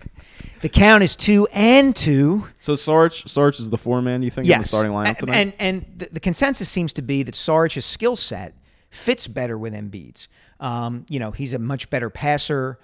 [0.64, 2.48] the count is two and two.
[2.58, 4.22] So Sarge, Sarge is the four man.
[4.22, 5.36] You think in the starting lineup And- tonight?
[5.36, 8.54] And and the, the consensus seems to be that Sarge's skill set
[8.88, 10.26] fits better with Embiid's.
[10.60, 12.78] Um, you know, he's a much better passer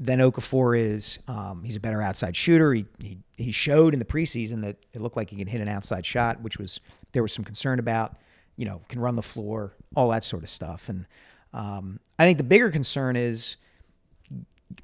[0.00, 1.20] than Okafor is.
[1.28, 2.74] Um, he's a better outside shooter.
[2.74, 5.68] He, he he showed in the preseason that it looked like he could hit an
[5.68, 6.80] outside shot, which was
[7.12, 8.16] there was some concern about.
[8.56, 10.88] You know, can run the floor, all that sort of stuff.
[10.88, 11.06] And
[11.54, 13.56] um, I think the bigger concern is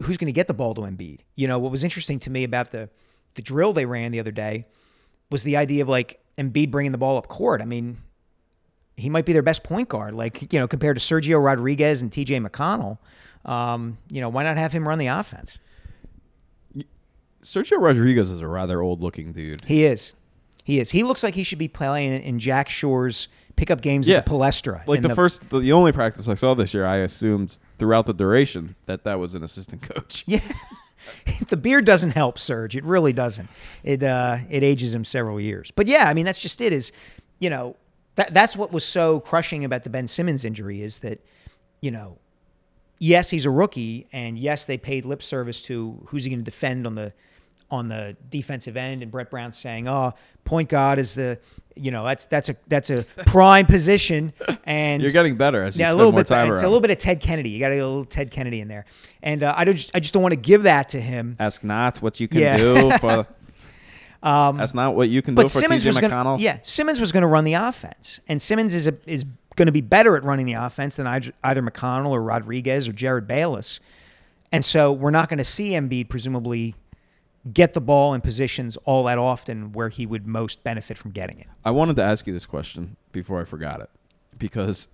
[0.03, 1.21] who's going to get the ball to Embiid.
[1.37, 2.89] You know, what was interesting to me about the
[3.35, 4.67] the drill they ran the other day
[5.31, 7.61] was the idea of like Embiid bringing the ball up court.
[7.61, 7.99] I mean,
[8.97, 12.11] he might be their best point guard, like you know, compared to Sergio Rodriguez and
[12.13, 12.41] T.J.
[12.41, 12.99] McConnell.
[13.45, 15.59] Um, you know, why not have him run the offense?
[17.43, 19.65] Sergio Rodriguez is a rather old looking dude.
[19.65, 20.17] He is,
[20.65, 20.91] he is.
[20.91, 24.19] He looks like he should be playing in Jack Shore's pickup games Yeah.
[24.19, 24.87] at the Palestra.
[24.87, 28.07] Like in the, first, the, the only practice I saw this year, I assumed throughout
[28.07, 30.25] the duration that that was an assistant coach.
[30.37, 30.41] Yeah.
[31.49, 32.77] the beard doesn't help Serge.
[32.77, 33.49] It really doesn't.
[33.83, 35.71] It uh, it ages him several years.
[35.71, 36.73] But yeah, I mean that's just it.
[36.73, 36.93] Is
[37.39, 37.77] you know
[38.17, 41.25] that that's what was so crushing about the Ben Simmons injury is that
[41.81, 42.19] you know
[42.99, 46.45] yes he's a rookie and yes they paid lip service to who's he going to
[46.45, 47.15] defend on the
[47.71, 50.13] on the defensive end and Brett Brown saying oh
[50.45, 51.39] point guard is the
[51.77, 54.33] you know that's that's a that's a prime position
[54.65, 56.27] and You're getting better as you yeah, a little more bit.
[56.29, 56.65] time It's around.
[56.65, 57.51] a little bit of Ted Kennedy.
[57.51, 58.85] You got to get a little Ted Kennedy in there,
[59.23, 59.77] and uh, I don't.
[59.77, 61.37] Just, I just don't want to give that to him.
[61.39, 62.57] Ask not what you can Yeah.
[62.57, 63.27] do for.
[64.23, 67.13] That's not what you can do But for Simmons TJ was Gonna, Yeah, Simmons was
[67.13, 70.25] going to run the offense, and Simmons is a, is going to be better at
[70.25, 73.79] running the offense than either either McConnell or Rodriguez or Jerryd Bayless,
[74.51, 76.75] and so we're not going to see Embiid presumably
[77.53, 81.39] get the ball in positions all that often where he would most benefit from getting
[81.39, 81.47] it.
[81.65, 83.91] I wanted to ask you this question before I forgot it
[84.39, 84.89] because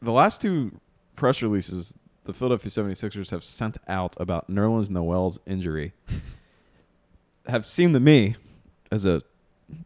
[0.00, 0.80] the last two
[1.16, 5.92] press releases the Philadelphia 76ers have sent out about Nerlens Noel's injury
[7.46, 8.36] have seemed to me
[8.90, 9.22] as a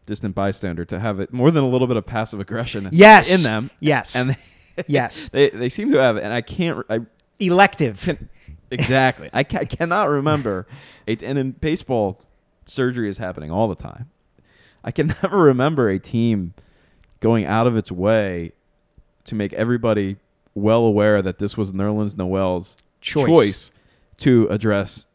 [0.05, 3.43] distant bystander to have it more than a little bit of passive aggression Yes, in
[3.43, 4.37] them Yes, and
[4.87, 6.99] yes, they, they seem to have it and I can't I
[7.39, 8.01] elective.
[8.01, 8.29] can,
[8.71, 9.29] exactly.
[9.33, 10.67] I, ca- I cannot remember.
[11.07, 12.21] A, and in baseball,
[12.65, 14.09] surgery is happening all the time.
[14.83, 16.53] I can never remember a team
[17.19, 18.51] going out of its way
[19.25, 20.17] to make everybody
[20.53, 23.25] well aware that this was Nerlens Noel's Choice.
[23.25, 23.71] choice
[24.17, 25.05] to address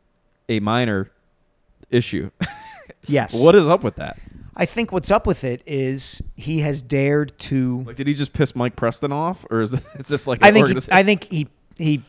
[0.48, 1.10] a minor
[1.90, 2.30] issue.
[3.06, 3.34] Yes.
[3.40, 4.18] What is up with that?
[4.54, 7.82] I think what's up with it is he has dared to.
[7.86, 10.42] Like, did he just piss Mike Preston off, or is it, is this like?
[10.42, 10.68] I think.
[10.68, 11.48] He, I think he
[11.78, 12.02] he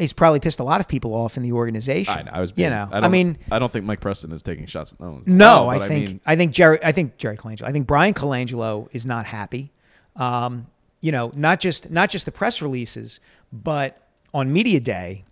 [0.00, 2.16] he's probably pissed a lot of people off in the organization.
[2.16, 2.52] I, know, I was.
[2.56, 2.88] You know.
[2.90, 5.68] I, I, mean, I don't think Mike Preston is taking shots at no no.
[5.68, 6.08] I think.
[6.08, 6.78] mean, I think Jerry.
[6.82, 7.64] I think Jerry Colangelo.
[7.64, 9.72] I think Bryan Colangelo is not happy.
[10.16, 10.66] Um,
[11.00, 13.20] you know, not just not just the press releases,
[13.52, 15.24] but on media day,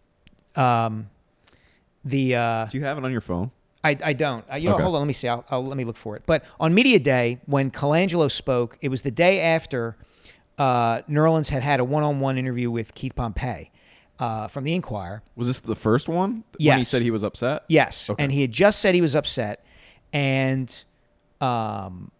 [0.56, 1.10] um,
[2.04, 3.50] the uh, do you have it on your phone?
[3.84, 4.44] I, I don't.
[4.50, 4.82] I, you know, Okay.
[4.82, 5.02] hold on.
[5.02, 5.28] Let me see.
[5.28, 6.22] I'll, I'll let me look for it.
[6.26, 9.96] But on media day, when Colangelo spoke, it was the day after
[10.58, 13.70] uh, Nerlens had had a one-on-one interview with Keith Pompey
[14.18, 15.22] uh, from the Inquirer.
[15.36, 16.44] Was this the first one?
[16.60, 17.64] When he said he was upset.
[17.68, 18.22] Yes, Okay.
[18.22, 19.64] and he had just said he was upset,
[20.12, 20.84] and
[21.40, 22.10] um,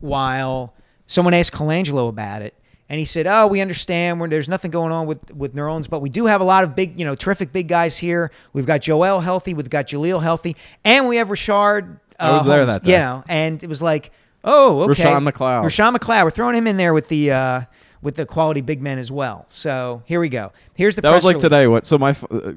[0.00, 0.74] while
[1.06, 2.54] someone asked Colangelo about it,
[2.88, 4.20] and he said, "Oh, we understand.
[4.20, 6.76] Where there's nothing going on with with Nerlens, but we do have a lot of
[6.76, 8.30] big, you know, terrific big guys here.
[8.52, 11.96] We've got Joel healthy, we've got Jahlil healthy, and we have Rashard.
[12.18, 12.92] Uh, I was there Holmes, that day.
[12.92, 14.12] You know, and it was like,
[14.44, 15.64] oh, okay, Rashawn McLeod.
[15.64, 16.24] Rashawn McLeod.
[16.24, 17.60] We're throwing him in there with the." Uh,
[18.06, 19.44] with the quality big men as well.
[19.48, 20.52] So here we go.
[20.76, 21.42] Here's the That was like release.
[21.42, 21.66] today.
[21.66, 21.84] What?
[21.84, 22.10] So my.
[22.30, 22.52] Uh,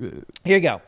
[0.46, 0.80] Here you go.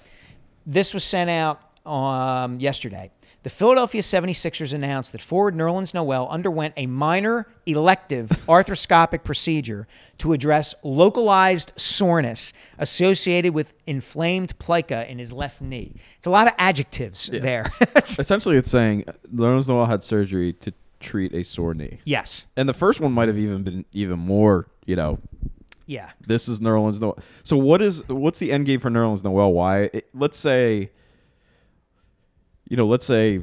[0.67, 3.09] This was sent out um, yesterday.
[3.41, 9.87] The Philadelphia 76ers announced that forward Nerlens Noel underwent a minor elective arthroscopic procedure
[10.19, 15.95] to address localized soreness associated with inflamed plica in his left knee.
[16.19, 17.65] It's a lot of adjectives there.
[17.95, 20.71] essentially, it's saying Nerlens Noel had surgery to
[21.01, 22.47] treat a sore knee, yes.
[22.55, 24.67] and the first one might have even been even more.
[24.85, 25.19] You know,
[25.85, 26.11] Yeah.
[26.25, 27.17] this is Nerlens Noel.
[27.43, 29.51] So what is what's the end game for Nerlens Noel?
[29.53, 29.89] Why?
[29.93, 30.91] It, let's say,
[32.69, 33.41] you know, let's say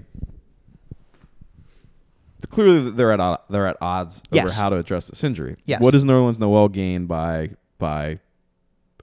[2.50, 5.56] clearly they're at they're at odds over how to address this injury.
[5.64, 5.82] Yes.
[5.82, 8.20] What does Nerlens Noel gain by by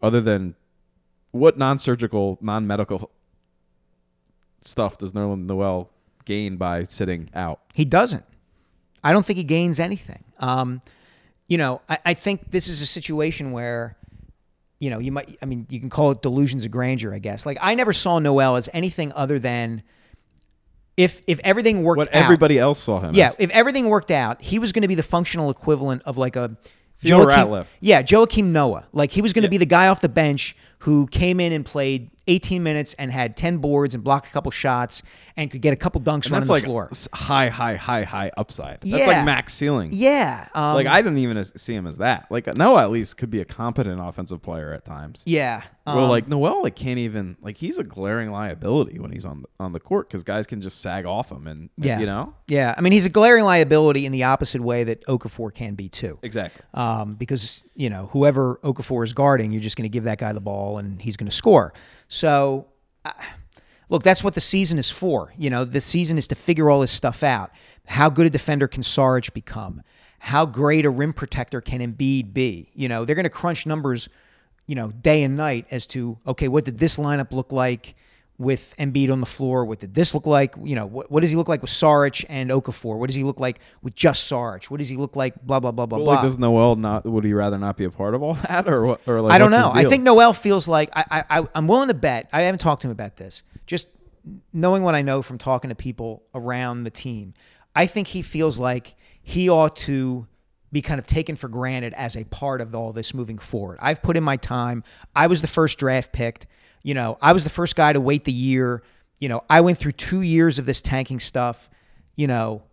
[0.01, 0.55] other than
[1.31, 3.11] what non-surgical, non-medical
[4.61, 5.89] stuff does Nerlens Noel
[6.25, 7.59] gain by sitting out?
[7.73, 8.23] He doesn't.
[9.05, 10.23] I don't think he gains anything.
[10.39, 10.81] Um,
[11.47, 13.95] you know, I, I think this is a situation where,
[14.79, 17.45] you know, you might, I mean, you can call it delusions of grandeur, I guess.
[17.45, 19.83] Like, I never saw Noel as anything other than
[20.97, 22.23] if if everything worked What out.
[22.23, 23.35] everybody else saw him Yeah, as.
[23.39, 26.57] if everything worked out, he was going to be the functional equivalent of like a
[27.03, 27.67] Joakim- Ratliff.
[27.81, 28.87] Yeah, Joakim Noah.
[28.93, 29.51] Like he was going to Yeah.
[29.51, 33.37] be the guy off the bench who came in and played 18 minutes and had
[33.37, 35.03] 10 boards and blocked a couple shots
[35.37, 36.89] and could get a couple dunks And running that's the like floor.
[37.13, 38.81] high, high, high, high upside.
[38.81, 39.07] That's Yeah.
[39.17, 39.89] like max ceiling.
[39.93, 42.25] Yeah, um, like I didn't even see him as that.
[42.29, 45.21] Like Noah at least could be a competent offensive player at times.
[45.25, 45.61] Yeah.
[45.85, 49.43] Well, um, like Noel, like can't even like he's a glaring liability when he's on
[49.43, 52.33] the, on the court because guys can just sag off him and yeah, you know
[52.47, 55.89] Yeah, I mean he's a glaring liability in the opposite way that Okafor can be
[55.89, 56.17] too.
[56.23, 56.63] exactly.
[56.73, 60.33] um, because you know whoever Okafor is guarding, you're just going to give that guy
[60.33, 61.73] the ball and he's going to score.
[62.07, 62.67] So,
[63.03, 63.11] uh,
[63.89, 65.33] look, that's what the season is for.
[65.37, 67.51] You know, the season is to figure all this stuff out.
[67.87, 69.81] How good a defender can Sarge become?
[70.19, 72.71] How great a rim protector can Embiid be?
[72.73, 74.09] You know, they're going to crunch numbers,
[74.67, 77.95] you know, day and night as to okay, what did this lineup look like?
[78.37, 80.55] With Embiid on the floor, what did this look like?
[80.61, 82.97] You know, what, what does he look like with Saric and Okafor?
[82.97, 84.65] What does he look like with just Saric?
[84.65, 85.41] What does he look like?
[85.45, 86.13] Blah blah blah blah Well, blah.
[86.15, 87.05] like does Noel not?
[87.05, 88.99] Would he rather not be a part of all that or what?
[89.07, 89.71] Or like I don't know.
[89.73, 92.27] I think Noel feels like I, I, I I'm willing to bet.
[92.33, 93.41] I haven't talked to him about this.
[93.67, 93.87] Just
[94.51, 97.33] knowing what I know from talking to people around the team,
[97.73, 100.27] I think he feels like he ought to
[100.75, 103.77] be kind of taken for granted as a part of all this moving forward.
[103.81, 104.83] I've put in my time.
[105.15, 106.47] I was the first draft picked.
[106.83, 108.83] You know, I was the first guy to wait the year.
[109.21, 111.69] You know, I went through two years of this tanking stuff.
[112.17, 112.63] You know,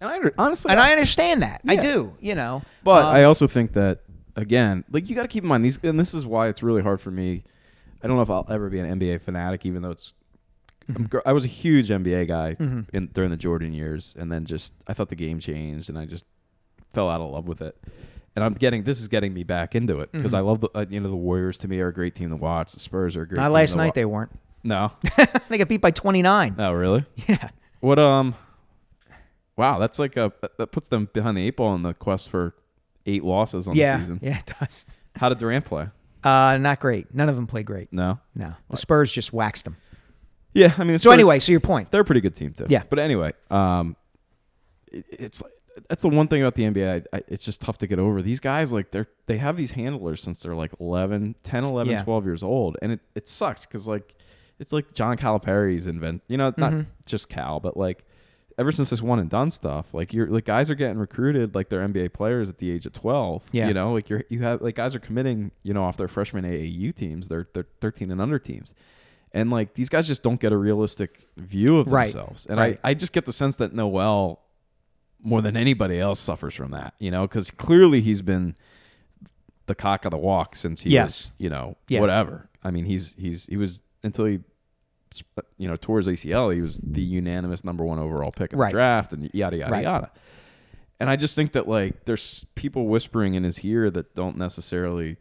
[0.00, 1.60] And I under- honestly, and I understand that.
[1.68, 2.14] I do.
[2.18, 4.00] You know, But Um, I also think that
[4.34, 6.82] again, like you got to keep in mind these, and this is why it's really
[6.82, 7.44] hard for me.
[8.02, 10.14] I don't know if I'll ever be an NBA fanatic, even though it's.
[10.88, 12.56] I'm I was a huge NBA guy
[12.92, 16.06] in during the Jordan years, and then just I thought the game changed, and I
[16.06, 16.24] just
[16.92, 17.76] fell out of love with it.
[18.34, 20.86] And I'm getting this is getting me back into it because I love the uh,
[20.88, 22.72] you know the Warriors to me are a great team to watch.
[22.72, 23.36] The Spurs are a great.
[23.36, 24.30] not last night wa- they weren't.
[24.64, 24.92] no,
[25.50, 26.56] they got beat by 29.
[26.58, 27.04] oh really?
[27.28, 27.50] Yeah.
[27.80, 28.34] What um?
[29.56, 32.54] Wow, that's like a that- puts them behind the eight ball in the quest for
[33.04, 34.20] eight losses on yeah, the season.
[34.22, 34.86] Yeah, it does.
[35.16, 35.88] How did Durant play?
[36.24, 37.14] Uh, not great.
[37.14, 37.92] None of them played great.
[37.92, 38.18] No.
[38.34, 39.76] No, the Spurs just waxed them.
[40.54, 40.98] Yeah, I mean.
[40.98, 41.90] So anyway, so your point.
[41.90, 42.66] they're a pretty good team too.
[42.68, 42.82] Yeah.
[42.88, 43.96] but anyway, um,
[44.90, 45.52] it, it's like
[45.88, 47.06] that's the one thing about the NBA.
[47.12, 48.22] I, I, it's just tough to get over.
[48.22, 52.02] These guys, like they're they have these handlers since they're like 11, 10, 11, Yeah.
[52.02, 54.14] 12 years old, and it it sucks because like
[54.58, 56.22] it's like John Calipari's invent.
[56.28, 56.90] You know, not Mm-hmm.
[57.06, 58.04] just Cal, but like
[58.58, 61.68] ever since this one and done stuff, like you're like guys are getting recruited like
[61.70, 63.42] they're NBA players at the age of twelve.
[63.52, 63.68] Yeah.
[63.68, 66.44] you know, like you're you have like guys are committing you know off their freshman
[66.44, 68.74] AAU teams, they're they're thirteen and under teams,
[69.32, 72.12] And like these guys just don't get a realistic view of Right.
[72.12, 72.44] themselves.
[72.46, 72.78] And Right.
[72.84, 74.40] I, I just get the sense that Noel,
[75.22, 76.94] more than anybody else, suffers from that.
[76.98, 78.54] You know, because clearly he's been
[79.66, 81.04] the cock of the walk since he Yes.
[81.26, 82.00] was, you know, Yeah.
[82.00, 82.48] whatever.
[82.64, 84.40] I mean, he's he's he was until he,
[85.58, 86.50] you know, tore his ACL.
[86.54, 88.68] He was the unanimous number one overall pick in Right.
[88.70, 89.84] the draft, and yada yada Right.
[89.84, 90.10] yada.
[91.00, 95.16] And I just think that like there's people whispering in his ear that don't necessarily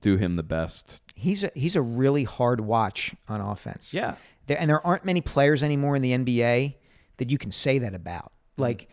[0.00, 1.02] do him the best.
[1.16, 3.92] He's a, he's a really hard watch on offense.
[3.92, 4.14] Yeah.
[4.46, 6.76] There, and there aren't many players anymore in the NBA
[7.18, 8.32] that you can say that about.
[8.58, 8.64] Mm-hmm.
[8.64, 8.88] Like,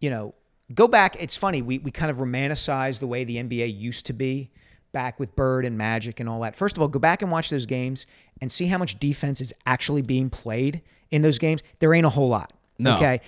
[0.00, 0.34] you know,
[0.74, 1.16] go back.
[1.20, 1.62] It's funny.
[1.62, 4.50] We, we kind of romanticize the way the NBA used to be
[4.92, 6.56] back with Bird and Magic and all that.
[6.56, 8.06] First of all, go back and watch those games
[8.40, 11.62] and see how much defense is actually being played in those games.
[11.78, 12.52] There ain't a whole lot.
[12.78, 12.96] No.
[12.96, 13.20] Okay.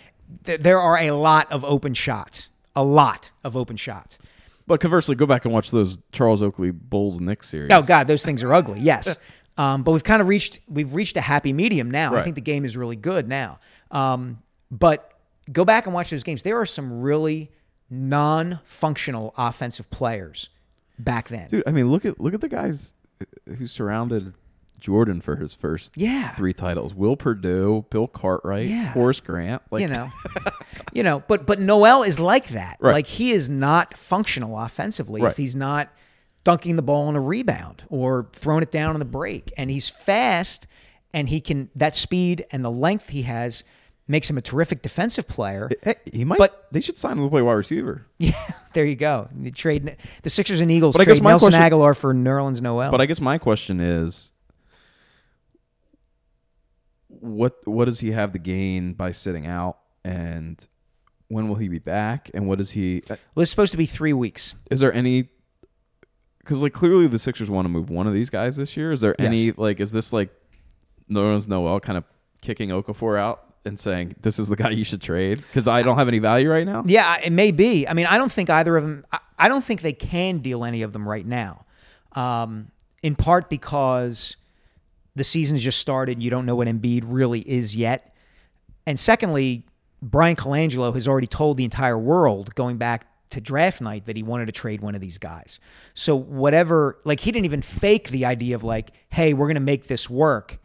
[0.44, 2.48] There, there are a lot of open shots.
[2.76, 4.18] A lot of open shots.
[4.66, 7.72] But conversely, go back and watch those Charles Oakley Bulls Knicks series.
[7.72, 8.78] Oh God, those things are ugly.
[8.90, 9.16] Yes,
[9.58, 12.14] um, but we've kind of reached we've reached a happy medium now.
[12.14, 13.58] I think the game is really good now.
[13.90, 14.38] Um,
[14.70, 15.09] but
[15.52, 16.42] go back and watch those games.
[16.42, 17.50] There are some really
[18.30, 20.48] non-functional offensive players
[20.98, 21.48] back then.
[21.48, 21.62] dude.
[21.66, 24.34] I mean, look at look at the guys uh, who surrounded
[24.78, 26.30] Jordan for his first Yeah.
[26.34, 28.92] three titles: Will Perdue, Bill Cartwright, Yeah.
[28.92, 29.62] Horace Grant.
[29.70, 30.10] Like, you know,
[30.92, 31.22] you know.
[31.26, 32.76] But but Noel is like that.
[32.80, 32.92] Right.
[32.92, 35.30] Like he is not functional offensively Right.
[35.30, 35.90] if he's not
[36.44, 39.52] dunking the ball on a rebound or throwing it down on the break.
[39.58, 40.66] And he's fast,
[41.12, 43.62] and he can that speed and the length he has
[44.10, 45.70] makes him a terrific defensive player.
[45.82, 46.38] Hey, he might.
[46.38, 48.06] But- they should sign him to play wide receiver.
[48.18, 48.32] Yeah,
[48.74, 49.28] there you go.
[49.34, 52.60] The trade the Sixers and Eagles But I guess trade Nelson question- Aguilar for Nerlens
[52.60, 52.90] Noel.
[52.90, 54.32] But I guess my question is,
[57.08, 60.66] what what does he have to gain by sitting out, and
[61.28, 63.02] when will he be back, and what does he?
[63.10, 64.54] Uh, well, it's supposed to be three weeks.
[64.70, 65.28] Is there any?
[66.38, 68.92] Because like clearly the Sixers want to move one of these guys this year.
[68.92, 69.26] Is there Yes.
[69.26, 69.80] any like?
[69.80, 70.30] Is this like
[71.10, 72.04] Nerlens Noel kind of
[72.40, 75.98] kicking Okafor out and saying this is the guy you should trade because I don't
[75.98, 76.82] have any value right now?
[76.86, 77.86] Yeah, it may be.
[77.86, 79.04] I mean, I don't think either of them.
[79.38, 81.64] I, don't think they can deal any of them right now.
[82.12, 82.70] Um,
[83.02, 84.36] in part because
[85.14, 86.22] the season's just started.
[86.22, 88.14] You don't know what Embiid really is yet.
[88.86, 89.64] And secondly,
[90.02, 94.22] Bryan Colangelo has already told the entire world going back to draft night that he
[94.22, 95.60] wanted to trade one of these guys.
[95.94, 99.60] So whatever, like he didn't even fake the idea of like, hey, we're going to
[99.60, 100.58] make this work.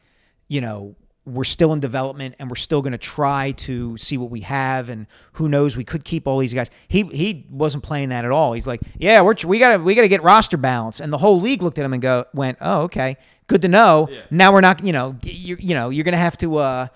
[0.48, 0.96] You know,
[1.26, 4.90] we're still in development and we're still going to try to see what we have
[4.90, 6.70] and who knows we could keep all these guys.
[6.88, 8.54] He he wasn't playing that at all.
[8.54, 11.00] He's like, yeah, we're we got to we got to get roster balance.
[11.00, 13.18] And the whole league looked at him and go went, "Oh, okay.
[13.48, 14.08] Good to know.
[14.32, 16.88] Now we're not, you know, you you know, you're going to have to uh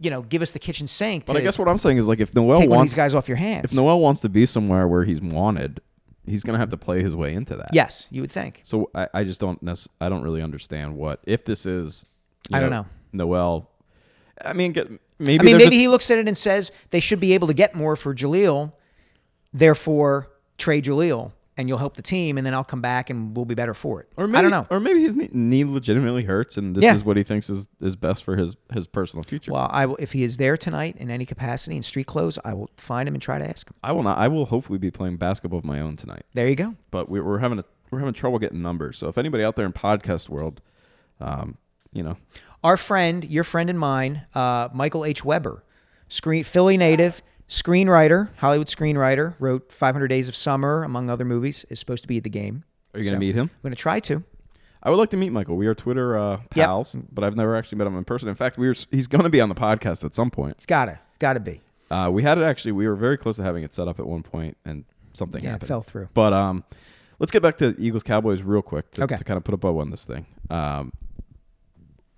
[0.00, 2.06] you know, give us the kitchen sink to But I guess what I'm saying is
[2.06, 3.64] like if Noel take one of wants these guys off your hands.
[3.64, 5.80] if Noel wants to be somewhere where he's wanted,
[6.24, 7.70] he's gonna have to play his way into that.
[7.72, 8.60] yes, you would think.
[8.62, 12.06] So I, I just don't nec- I don't really understand what if this is.
[12.52, 12.86] I don't know.
[13.12, 13.70] Noel.
[14.44, 14.72] I mean,
[15.18, 17.48] maybe I mean, maybe a- he looks at it and says they should be able
[17.48, 18.72] to get more for Jahlil,
[19.52, 23.44] therefore trade Jahlil, and you'll help the team, and then I'll come back and we'll
[23.44, 24.08] be better for it.
[24.16, 24.66] or maybe, I don't know.
[24.70, 26.94] Or maybe his knee, legitimately hurts, and this Yeah.
[26.94, 29.52] is what he thinks is, is best for his his personal future.
[29.52, 32.54] Well, I will, if he is there tonight in any capacity in street clothes, I
[32.54, 33.74] will find him and try to ask him.
[33.82, 34.18] I will not.
[34.18, 36.22] I will hopefully be playing basketball of my own tonight.
[36.34, 36.74] There you go.
[36.90, 38.98] But we, we're having a we're having trouble getting numbers.
[38.98, 40.60] So if anybody out there in podcast world,
[41.20, 41.56] um,
[41.98, 42.16] you know,
[42.64, 45.24] Our friend, your friend and mine, uh, Michael H.
[45.24, 45.62] Weber,
[46.08, 51.78] screen Philly native, screenwriter, Hollywood screenwriter, wrote 500 Days of Summer, among other movies, is
[51.78, 52.64] supposed to be at the game.
[52.94, 53.50] are you gonna meet him?
[53.52, 54.22] I'm going to try to.
[54.82, 55.56] I would like to meet Michael.
[55.56, 58.28] We are Twitter uh, pals, but I've never actually met him in person.
[58.28, 60.52] In fact, we were he's going to be on the podcast at some point.
[60.52, 61.60] It's gotta, it's gotta be.
[61.90, 62.72] Uh, we had it actually.
[62.72, 64.84] We were very close to having it set up at one point, and
[65.14, 65.68] something Yeah, it happened.
[65.68, 66.08] fell through.
[66.14, 66.62] But um,
[67.18, 69.16] let's get back to Eagles Cowboys real quick to, Okay.
[69.16, 70.26] to kind of put a bow on this thing.
[70.48, 70.92] Um,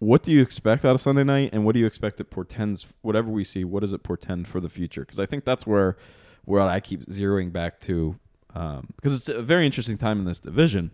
[0.01, 2.87] what do you expect out of Sunday night, and what do you expect it portends?
[3.03, 5.03] Whatever we see, what does it portend for the future?
[5.03, 5.97] Because I think that's where
[6.45, 8.17] where I keep zeroing back to,
[8.49, 10.91] because it's a very interesting time in this division.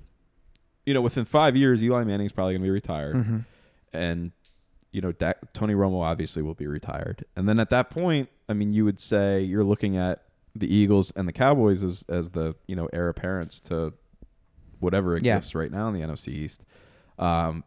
[0.85, 3.39] You know, within five years, Eli Manning's probably going to be retired, Mm-hmm.
[3.93, 4.33] and
[4.93, 7.25] you know, Dak, Tony Romo obviously will be retired.
[7.37, 10.23] And then at that point, I mean, you would say you're looking at
[10.55, 13.93] the Eagles and the Cowboys as as the you know heir apparents to
[14.81, 15.37] whatever Yeah.
[15.37, 16.63] exists right now in the NFC East.
[17.19, 17.63] Um,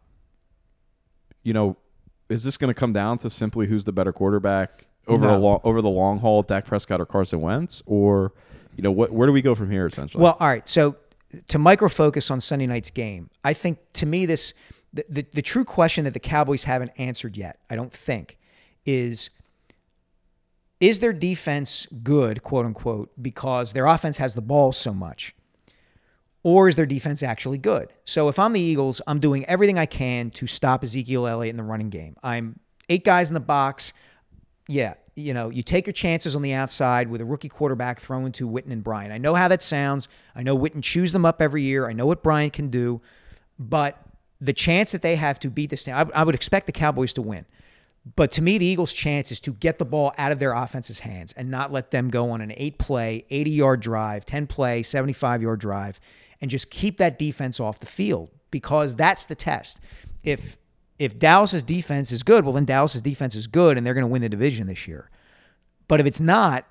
[1.43, 1.77] you know,
[2.29, 5.39] is this going to come down to simply who's the better quarterback over the No.
[5.39, 8.33] long over the long haul, Dak Prescott or Carson Wentz, or
[8.75, 10.23] you know, what where do we go from here essentially?
[10.23, 10.67] Well, all right.
[10.67, 10.95] So
[11.47, 14.53] to micro focus on Sunday night's game, I think to me this
[14.93, 18.37] the, the, the true question that the Cowboys haven't answered yet, I don't think,
[18.85, 19.29] is
[20.79, 25.35] is their defense good, quote unquote, because their offense has the ball so much?
[26.43, 27.91] Or is their defense actually good?
[28.05, 31.57] So if I'm the Eagles, I'm doing everything I can to stop Ezekiel Elliott in
[31.57, 32.15] the running game.
[32.23, 33.93] I'm eight guys in the box.
[34.67, 38.31] Yeah, you know, you take your chances on the outside with a rookie quarterback throwing
[38.33, 39.11] to Witten and Bryant.
[39.11, 40.07] I know how that sounds.
[40.35, 41.87] I know Witten chews them up every year.
[41.87, 43.01] I know what Bryant can do,
[43.57, 43.97] but
[44.39, 47.13] the chance that they have to beat this team, I, I would expect the Cowboys
[47.13, 47.45] to win.
[48.15, 50.99] But to me, the Eagles' chance is to get the ball out of their offense's
[50.99, 54.83] hands and not let them go on an eight play, 80 yard drive, 10 play,
[54.83, 55.99] 75 yard drive,
[56.41, 59.79] and just keep that defense off the field because that's the test.
[60.23, 60.57] If
[60.97, 64.11] if Dallas's defense is good, well, then Dallas's defense is good and they're going to
[64.11, 65.09] win the division this year.
[65.87, 66.65] But if it's not,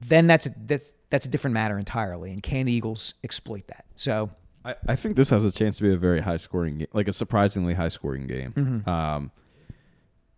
[0.00, 2.30] then that's a, that's that's a different matter entirely.
[2.32, 3.86] And can the Eagles exploit that?
[3.96, 4.30] So
[4.64, 7.08] I, I think this has a chance to be a very high scoring game, like
[7.08, 8.82] a surprisingly high scoring game.
[8.86, 9.30] Um,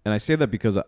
[0.04, 0.78] and I say that because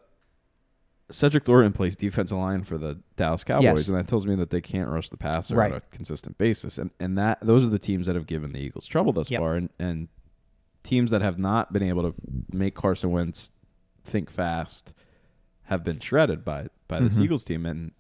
[1.13, 3.89] Cedric Thornton plays defensive line for the Dallas Cowboys, Yes.
[3.89, 5.71] and that tells me that they can't rush the passer Right.
[5.73, 6.79] on a consistent basis.
[6.79, 9.41] And and that those are the teams that have given the Eagles trouble thus Yep.
[9.41, 10.09] far, and and
[10.83, 12.15] teams that have not been able to
[12.53, 13.51] make Carson Wentz
[14.05, 14.93] think fast
[15.65, 17.23] have been shredded by by this Mm-hmm.
[17.25, 17.67] Eagles team.
[17.67, 17.93] And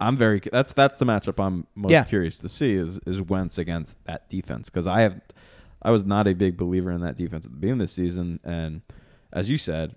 [0.00, 2.04] I'm very that's that's the matchup I'm most Yeah.
[2.04, 5.20] curious to see is is Wentz against that defense because I have
[5.82, 8.40] I was not a big believer in that defense at the beginning of the season,
[8.42, 8.82] and
[9.32, 9.96] as you said,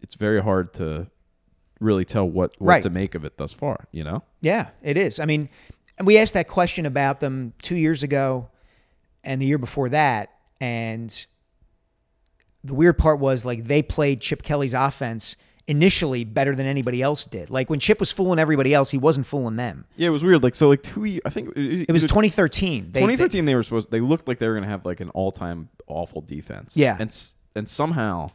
[0.00, 1.08] it's very hard to
[1.80, 2.82] really tell what what Right.
[2.82, 3.86] to make of it thus far.
[3.92, 5.18] You know, Yeah, it is.
[5.20, 5.48] I mean,
[5.98, 8.48] and we asked that question about them two years ago
[9.22, 10.30] and the year before that.
[10.60, 11.26] And
[12.62, 17.24] the weird part was like they played Chip Kelly's offense initially better than anybody else
[17.26, 17.50] did.
[17.50, 19.86] Like when Chip was fooling everybody else, he wasn't fooling them.
[19.96, 20.42] yeah, it was weird.
[20.42, 21.22] Like so, like two years.
[21.24, 22.92] I think It was 2013.
[22.92, 23.44] They- 2013.
[23.44, 23.90] They, were supposed.
[23.90, 26.76] They looked like they were going to have like an all time awful defense.
[26.76, 26.96] Yeah.
[26.98, 27.16] and
[27.54, 28.28] and somehow.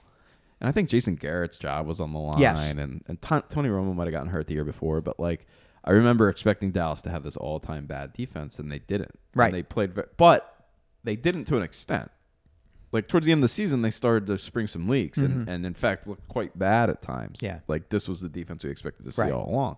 [0.61, 2.69] And I think Jason Garrett's job was on the line, Yes.
[2.69, 5.47] and and Ton- Tony Romo might have gotten hurt the year before, but like
[5.85, 9.11] I remember expecting Dallas to have this all-time bad defense, and they didn't.
[9.11, 9.51] And Right.
[9.53, 10.67] they played, but
[11.05, 12.11] they didn't to an extent.
[12.91, 15.65] Like towards the end of the season, they started to spring some leaks, and, and
[15.65, 17.37] in fact looked quite bad at times.
[17.39, 17.45] Mm-hmm.
[17.45, 17.59] Yeah.
[17.67, 19.31] like this was the defense we expected to see Right.
[19.31, 19.77] all along,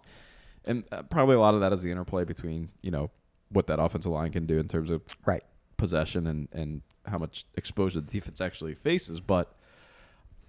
[0.66, 3.12] and uh, probably a lot of that is the interplay between you know
[3.50, 5.44] what that offensive line can do in terms of right.
[5.78, 9.20] possession and, and how much exposure the defense actually faces.
[9.20, 9.54] But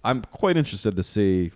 [0.05, 1.53] I'm quite interested to see.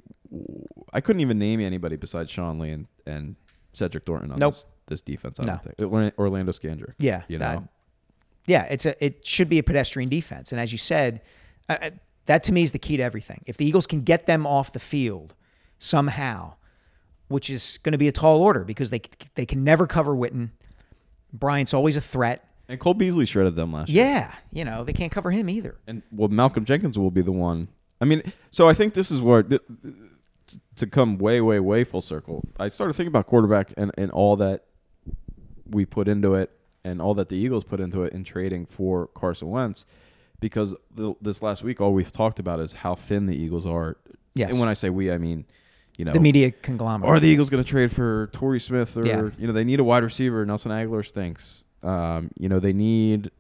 [0.93, 3.37] I couldn't even name anybody besides Sean Lee and, and
[3.73, 4.55] Cedric Thornton on Nope.
[4.55, 5.39] this, this defense.
[5.41, 5.61] I No.
[5.79, 6.95] don't think Orlando Scandrick.
[6.99, 7.69] Yeah, you that- know.
[8.49, 11.21] Yeah, it's a it should be a pedestrian defense, and as you said,
[11.69, 11.91] uh,
[12.27, 13.43] that to me is the key to everything.
[13.45, 15.35] If the Eagles can get them off the field
[15.81, 16.55] somehow,
[17.27, 19.01] which is going to be a tall order because they
[19.35, 20.51] they can never cover Witten.
[21.33, 22.49] Bryant's always a threat.
[22.69, 24.05] And Cole Beasley shredded them last year.
[24.05, 25.77] Yeah, you know they can't cover him either.
[25.89, 27.67] And well, Malcolm Jenkins will be the one.
[28.01, 29.63] I mean, so I think this is where th-
[30.77, 32.45] to come way, way, way full circle.
[32.59, 34.65] I started thinking about quarterback and, and all that
[35.69, 36.51] we put into it,
[36.85, 39.85] and all that the Eagles put into it in trading for Carson Wentz,
[40.41, 43.97] because the, this last week all we've talked about is how thin the Eagles are.
[44.35, 44.51] Yes.
[44.51, 45.47] And when I say we, I mean,
[45.97, 47.11] you know, The media conglomerate.
[47.11, 49.31] are the Eagles going to trade for Torrey Smith or Yeah.
[49.39, 50.45] you know they need a wide receiver?
[50.45, 51.65] Nelson Agholor stinks.
[51.83, 53.31] Um, you know they need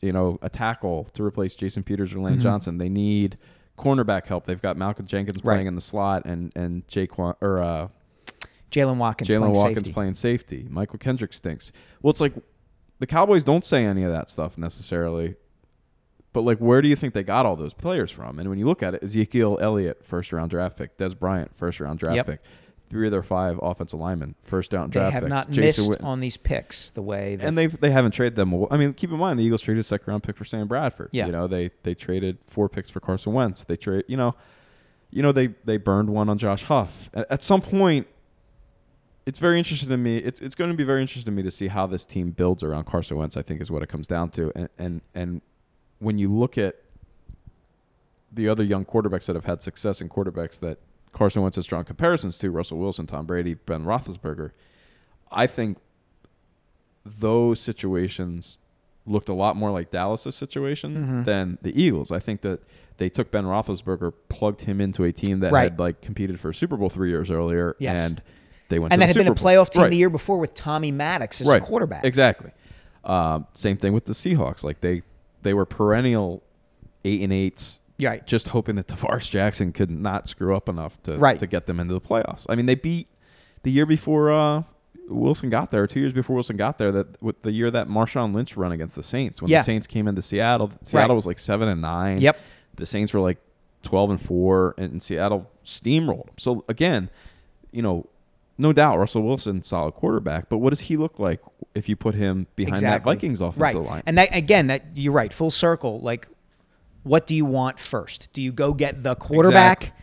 [0.00, 2.76] you know a tackle to replace Jason Peters or Lane Johnson.
[2.78, 3.38] They need
[3.78, 4.46] cornerback help.
[4.46, 5.44] They've got Malcolm Jenkins.
[5.44, 5.54] Right.
[5.54, 7.88] playing in the slot and and Jaquan or uh,
[8.70, 9.28] Jaylen Watkins.
[9.28, 9.92] Jalen playing Watkins safety.
[9.92, 10.66] playing safety.
[10.70, 11.72] Michael Kendrick stinks.
[12.02, 12.34] Well, it's like
[12.98, 15.36] the Cowboys don't say any of that stuff necessarily.
[16.32, 18.38] But like, where do you think they got all those players from?
[18.38, 21.78] And when you look at it, Ezekiel Elliott, first round draft pick, Dez Bryant, first
[21.78, 22.26] round draft Yep.
[22.26, 22.40] pick,
[22.92, 25.28] three of their five offensive linemen, first They draft have picks.
[25.30, 26.04] not Jason missed Witten.
[26.04, 28.52] on these picks the way that and they they haven't traded them.
[28.54, 30.68] aw- I mean, keep in mind the Eagles traded a second round pick for Sam
[30.68, 31.08] Bradford.
[31.10, 31.26] Yeah.
[31.26, 33.64] you know they they traded four picks for Carson Wentz.
[33.64, 34.34] They trade, you know,
[35.10, 37.10] you know they they burned one on Josh Huff.
[37.14, 38.06] At, at some point,
[39.24, 40.18] it's very interesting to me.
[40.18, 42.62] It's it's going to be very interesting to me to see how this team builds
[42.62, 43.36] around Carson Wentz.
[43.36, 44.52] I think is what it comes down to.
[44.54, 45.40] And and and
[45.98, 46.76] when you look at
[48.34, 50.78] the other young quarterbacks that have had success and quarterbacks that
[51.12, 54.52] Carson Wentz has drawn comparisons to, Russell Wilson, Tom Brady, Ben Roethlisberger,
[55.30, 55.78] I think
[57.04, 58.58] those situations
[59.04, 61.22] looked a lot more like Dallas' situation Mm-hmm.
[61.24, 62.10] than the Eagles.
[62.12, 62.60] I think that
[62.98, 65.64] they took Ben Roethlisberger, plugged him into a team that Right.
[65.72, 68.00] had like competed for a Super Bowl three years earlier, Yes.
[68.00, 68.22] and
[68.68, 68.92] they went.
[68.92, 69.52] and that had been a Super Bowl.
[69.52, 69.90] playoff team Right.
[69.90, 71.60] the year before with Tommy Maddox as right.
[71.60, 72.04] a quarterback.
[72.04, 72.52] Exactly.
[73.04, 74.62] Um, same thing with the Seahawks.
[74.62, 75.02] Like they
[75.42, 76.42] they were perennial
[77.04, 77.80] eight and eights.
[78.02, 78.26] Right.
[78.26, 81.38] Just hoping that Tarvaris Jackson could not screw up enough to Right.
[81.38, 82.46] to get them into the playoffs.
[82.48, 83.08] I mean, they beat
[83.62, 84.62] the year before uh,
[85.08, 86.90] Wilson got there, two years before Wilson got there.
[86.92, 89.58] That with the year that Marshawn Lynch run against the Saints when Yeah.
[89.58, 90.70] the Saints came into Seattle.
[90.84, 91.14] Seattle Right.
[91.16, 92.20] was like seven and nine.
[92.20, 92.38] Yep.
[92.76, 93.38] The Saints were like
[93.82, 96.28] twelve and four, and Seattle steamrolled.
[96.28, 96.34] 'em.
[96.38, 97.10] So again,
[97.72, 98.06] you know,
[98.58, 100.48] no doubt, Russell Wilson, solid quarterback.
[100.48, 101.40] But what does he look like
[101.74, 103.74] if you put him behind that Vikings offensive right.
[103.90, 104.02] line?
[104.06, 105.98] And that again, that you're right, full circle.
[106.00, 106.28] Like,
[107.02, 108.28] what do you want first?
[108.32, 110.02] Do you go get the quarterback Exactly.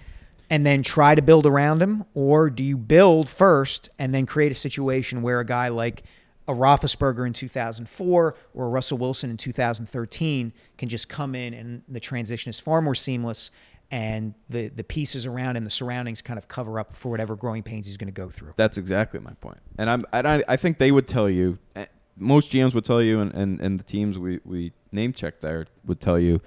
[0.50, 4.52] and then try to build around him, or do you build first and then create
[4.52, 6.04] a situation where a guy like
[6.48, 11.84] a Roethlisberger in 2004 or a Russell Wilson in 2013 can just come in and
[11.88, 13.52] the transition is far more seamless.
[13.92, 17.64] And the, the pieces around and the surroundings kind of cover up for whatever growing
[17.64, 18.54] pains he's going to go through.
[18.56, 19.58] That's exactly my point.
[19.80, 23.02] And I'm and I, I think they would tell you eh, most GMs would tell
[23.02, 26.40] you and, and, and the teams we, we name check there would tell you,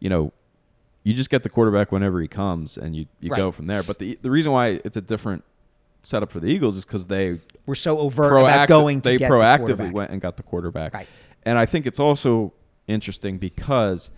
[0.00, 0.32] you know,
[1.04, 3.82] you just get the quarterback whenever he comes and you, you go from there.
[3.82, 5.44] But the the reason why it's a different
[6.02, 9.16] setup for the Eagles is because they We're so overt proactive, about going to they
[9.18, 9.94] get the proactively quarterback.
[9.94, 10.94] went and got the quarterback.
[10.94, 11.08] Right.
[11.44, 12.52] And I think it's also
[12.86, 14.10] interesting because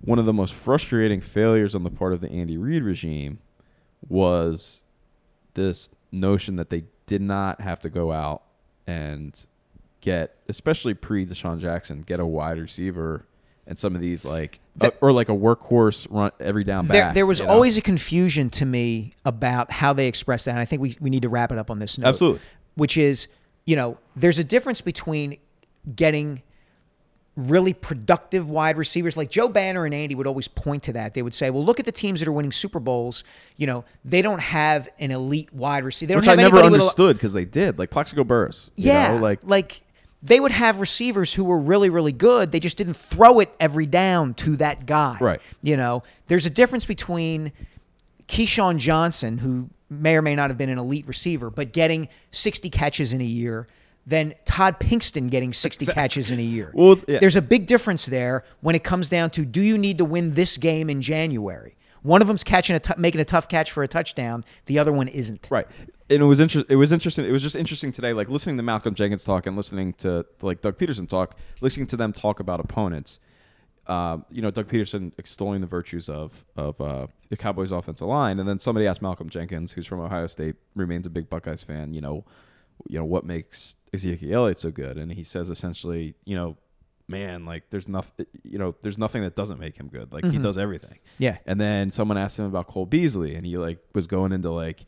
[0.00, 3.38] one of the most frustrating failures on the part of the Andy Reid regime
[4.08, 4.82] was
[5.54, 8.42] this notion that they did not have to go out
[8.86, 9.46] and
[10.00, 13.26] get, especially pre DeSean Jackson, get a wide receiver
[13.66, 17.02] and some of these like, The- uh, or like a workhorse run every down There,
[17.02, 17.14] back.
[17.14, 17.52] there was you know?
[17.52, 20.52] always a confusion to me about how they expressed that.
[20.52, 22.08] And I think we, we need to wrap it up on this note.
[22.08, 22.40] Absolutely.
[22.74, 23.28] Which is,
[23.64, 25.38] you know, there's a difference between
[25.96, 26.42] getting
[27.36, 29.16] really productive wide receivers.
[29.16, 31.14] Like Joe Banner and Andy would always point to that.
[31.14, 33.24] They would say, well, look at the teams that are winning Super Bowls.
[33.56, 36.08] You know, they don't have an elite wide receiver.
[36.08, 38.70] They don't which I never anybody with a- understood because they did, like Plaxico Burress.
[38.76, 39.80] you yeah, know, like like
[40.24, 42.50] they would have receivers who were really, really good.
[42.50, 45.18] They just didn't throw it every down to that guy.
[45.20, 45.40] Right.
[45.62, 47.52] You know, there's a difference between
[48.26, 52.70] Keyshawn Johnson, who may or may not have been an elite receiver, but getting 60
[52.70, 53.68] catches in a year,
[54.06, 56.70] than Todd Pinkston getting 60 catches in a year.
[56.74, 57.18] Well, yeah.
[57.18, 60.32] There's a big difference there when it comes down to do you need to win
[60.32, 61.74] this game in January?
[62.04, 64.44] One of them's catching a t- making a tough catch for a touchdown.
[64.66, 65.48] The other one isn't.
[65.50, 65.66] Right.
[66.10, 66.70] And it was interesting.
[66.70, 67.24] It was interesting.
[67.24, 70.60] It was just interesting today, like listening to Malcolm Jenkins talk and listening to like
[70.60, 73.18] Doug Pederson talk, listening to them talk about opponents.
[73.86, 78.38] Um, you know, Doug Pederson extolling the virtues of of uh, the Cowboys' offensive line,
[78.38, 81.94] and then somebody asked Malcolm Jenkins, who's from Ohio State, remains a big Buckeyes fan.
[81.94, 82.26] You know,
[82.86, 86.58] you know what makes Ezekiel Elliott so good, and he says essentially, you know,
[87.08, 90.12] man, like there's nothing, you know, there's nothing that doesn't make him good.
[90.12, 90.42] Like he mm-hmm.
[90.42, 90.98] does everything.
[91.18, 91.38] Yeah.
[91.46, 94.84] And then someone asked him about Cole Beasley, and he like was going into like,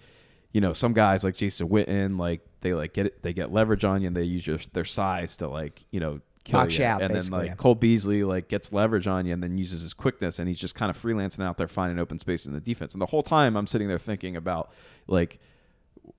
[0.53, 3.85] you know, some guys like Jason Witten, like they like get it, they get leverage
[3.85, 6.85] on you, and they use your, their size to like, you know, kill Box you
[6.85, 7.55] out, And then like yeah.
[7.55, 10.75] Cole Beasley like gets leverage on you, and then uses his quickness, and he's just
[10.75, 12.95] kind of freelancing out there, finding open space in the defense.
[12.95, 14.73] And the whole time, I'm sitting there thinking about
[15.07, 15.39] like,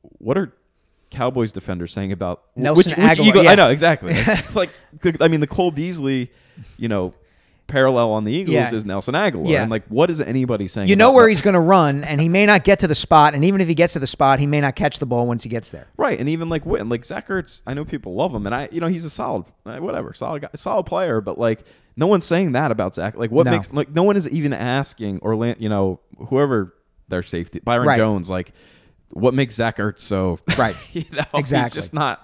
[0.01, 0.53] what are
[1.09, 3.43] Cowboys defender saying about Nelson which, which Agholor, Eagle?
[3.43, 3.51] yeah.
[3.51, 4.13] I know exactly.
[4.55, 4.69] like,
[5.21, 6.31] I mean, the Cole Beasley,
[6.77, 7.13] you know.
[7.67, 8.73] Parallel on the Eagles Yeah.
[8.73, 9.61] is Nelson Agholor, Yeah.
[9.61, 10.87] and like, what is anybody saying?
[10.87, 11.31] You know where that?
[11.31, 13.33] he's going to run, and he may not get to the spot.
[13.35, 15.43] And even if he gets to the spot, he may not catch the ball once
[15.43, 15.87] he gets there.
[15.97, 18.69] Right, and even like Witten, like Zach Ertz, I know people love him, and I,
[18.71, 21.19] you know, he's a solid, uh, whatever, solid guy, solid player.
[21.19, 21.65] But like,
[21.97, 23.17] no one's saying that about Zach.
[23.17, 23.51] Like, what No.
[23.51, 25.99] makes like no one is even asking or you know
[26.29, 26.73] whoever
[27.09, 27.97] their safety, Byron Right.
[27.97, 28.53] Jones, like,
[29.11, 30.75] what makes Zach Ertz so Right.
[30.93, 31.63] you know, Exactly.
[31.69, 32.23] He's just not.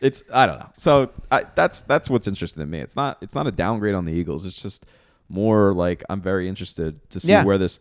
[0.00, 0.70] It's I don't know.
[0.78, 2.78] So I, that's that's what's interesting to me.
[2.80, 4.46] It's not it's not a downgrade on the Eagles.
[4.46, 4.86] It's just
[5.28, 7.44] more like I'm very interested to see Yeah.
[7.44, 7.80] where this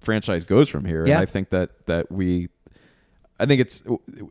[0.00, 1.06] franchise goes from here.
[1.06, 1.14] Yeah.
[1.14, 2.48] And I think that that we
[3.38, 3.82] I think it's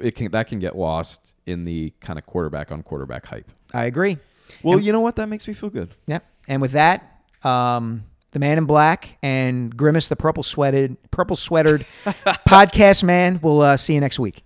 [0.01, 3.51] it can that can get lost in the kind of quarterback on quarterback hype.
[3.73, 4.17] I agree.
[4.63, 5.15] Well, you know what?
[5.15, 5.95] That makes me feel good.
[6.07, 6.19] Yeah.
[6.47, 11.85] And with that, um, the man in black and Grimace, the purple sweated, purple sweatered
[12.05, 13.39] podcast man.
[13.41, 14.43] We'll uh, see you next week.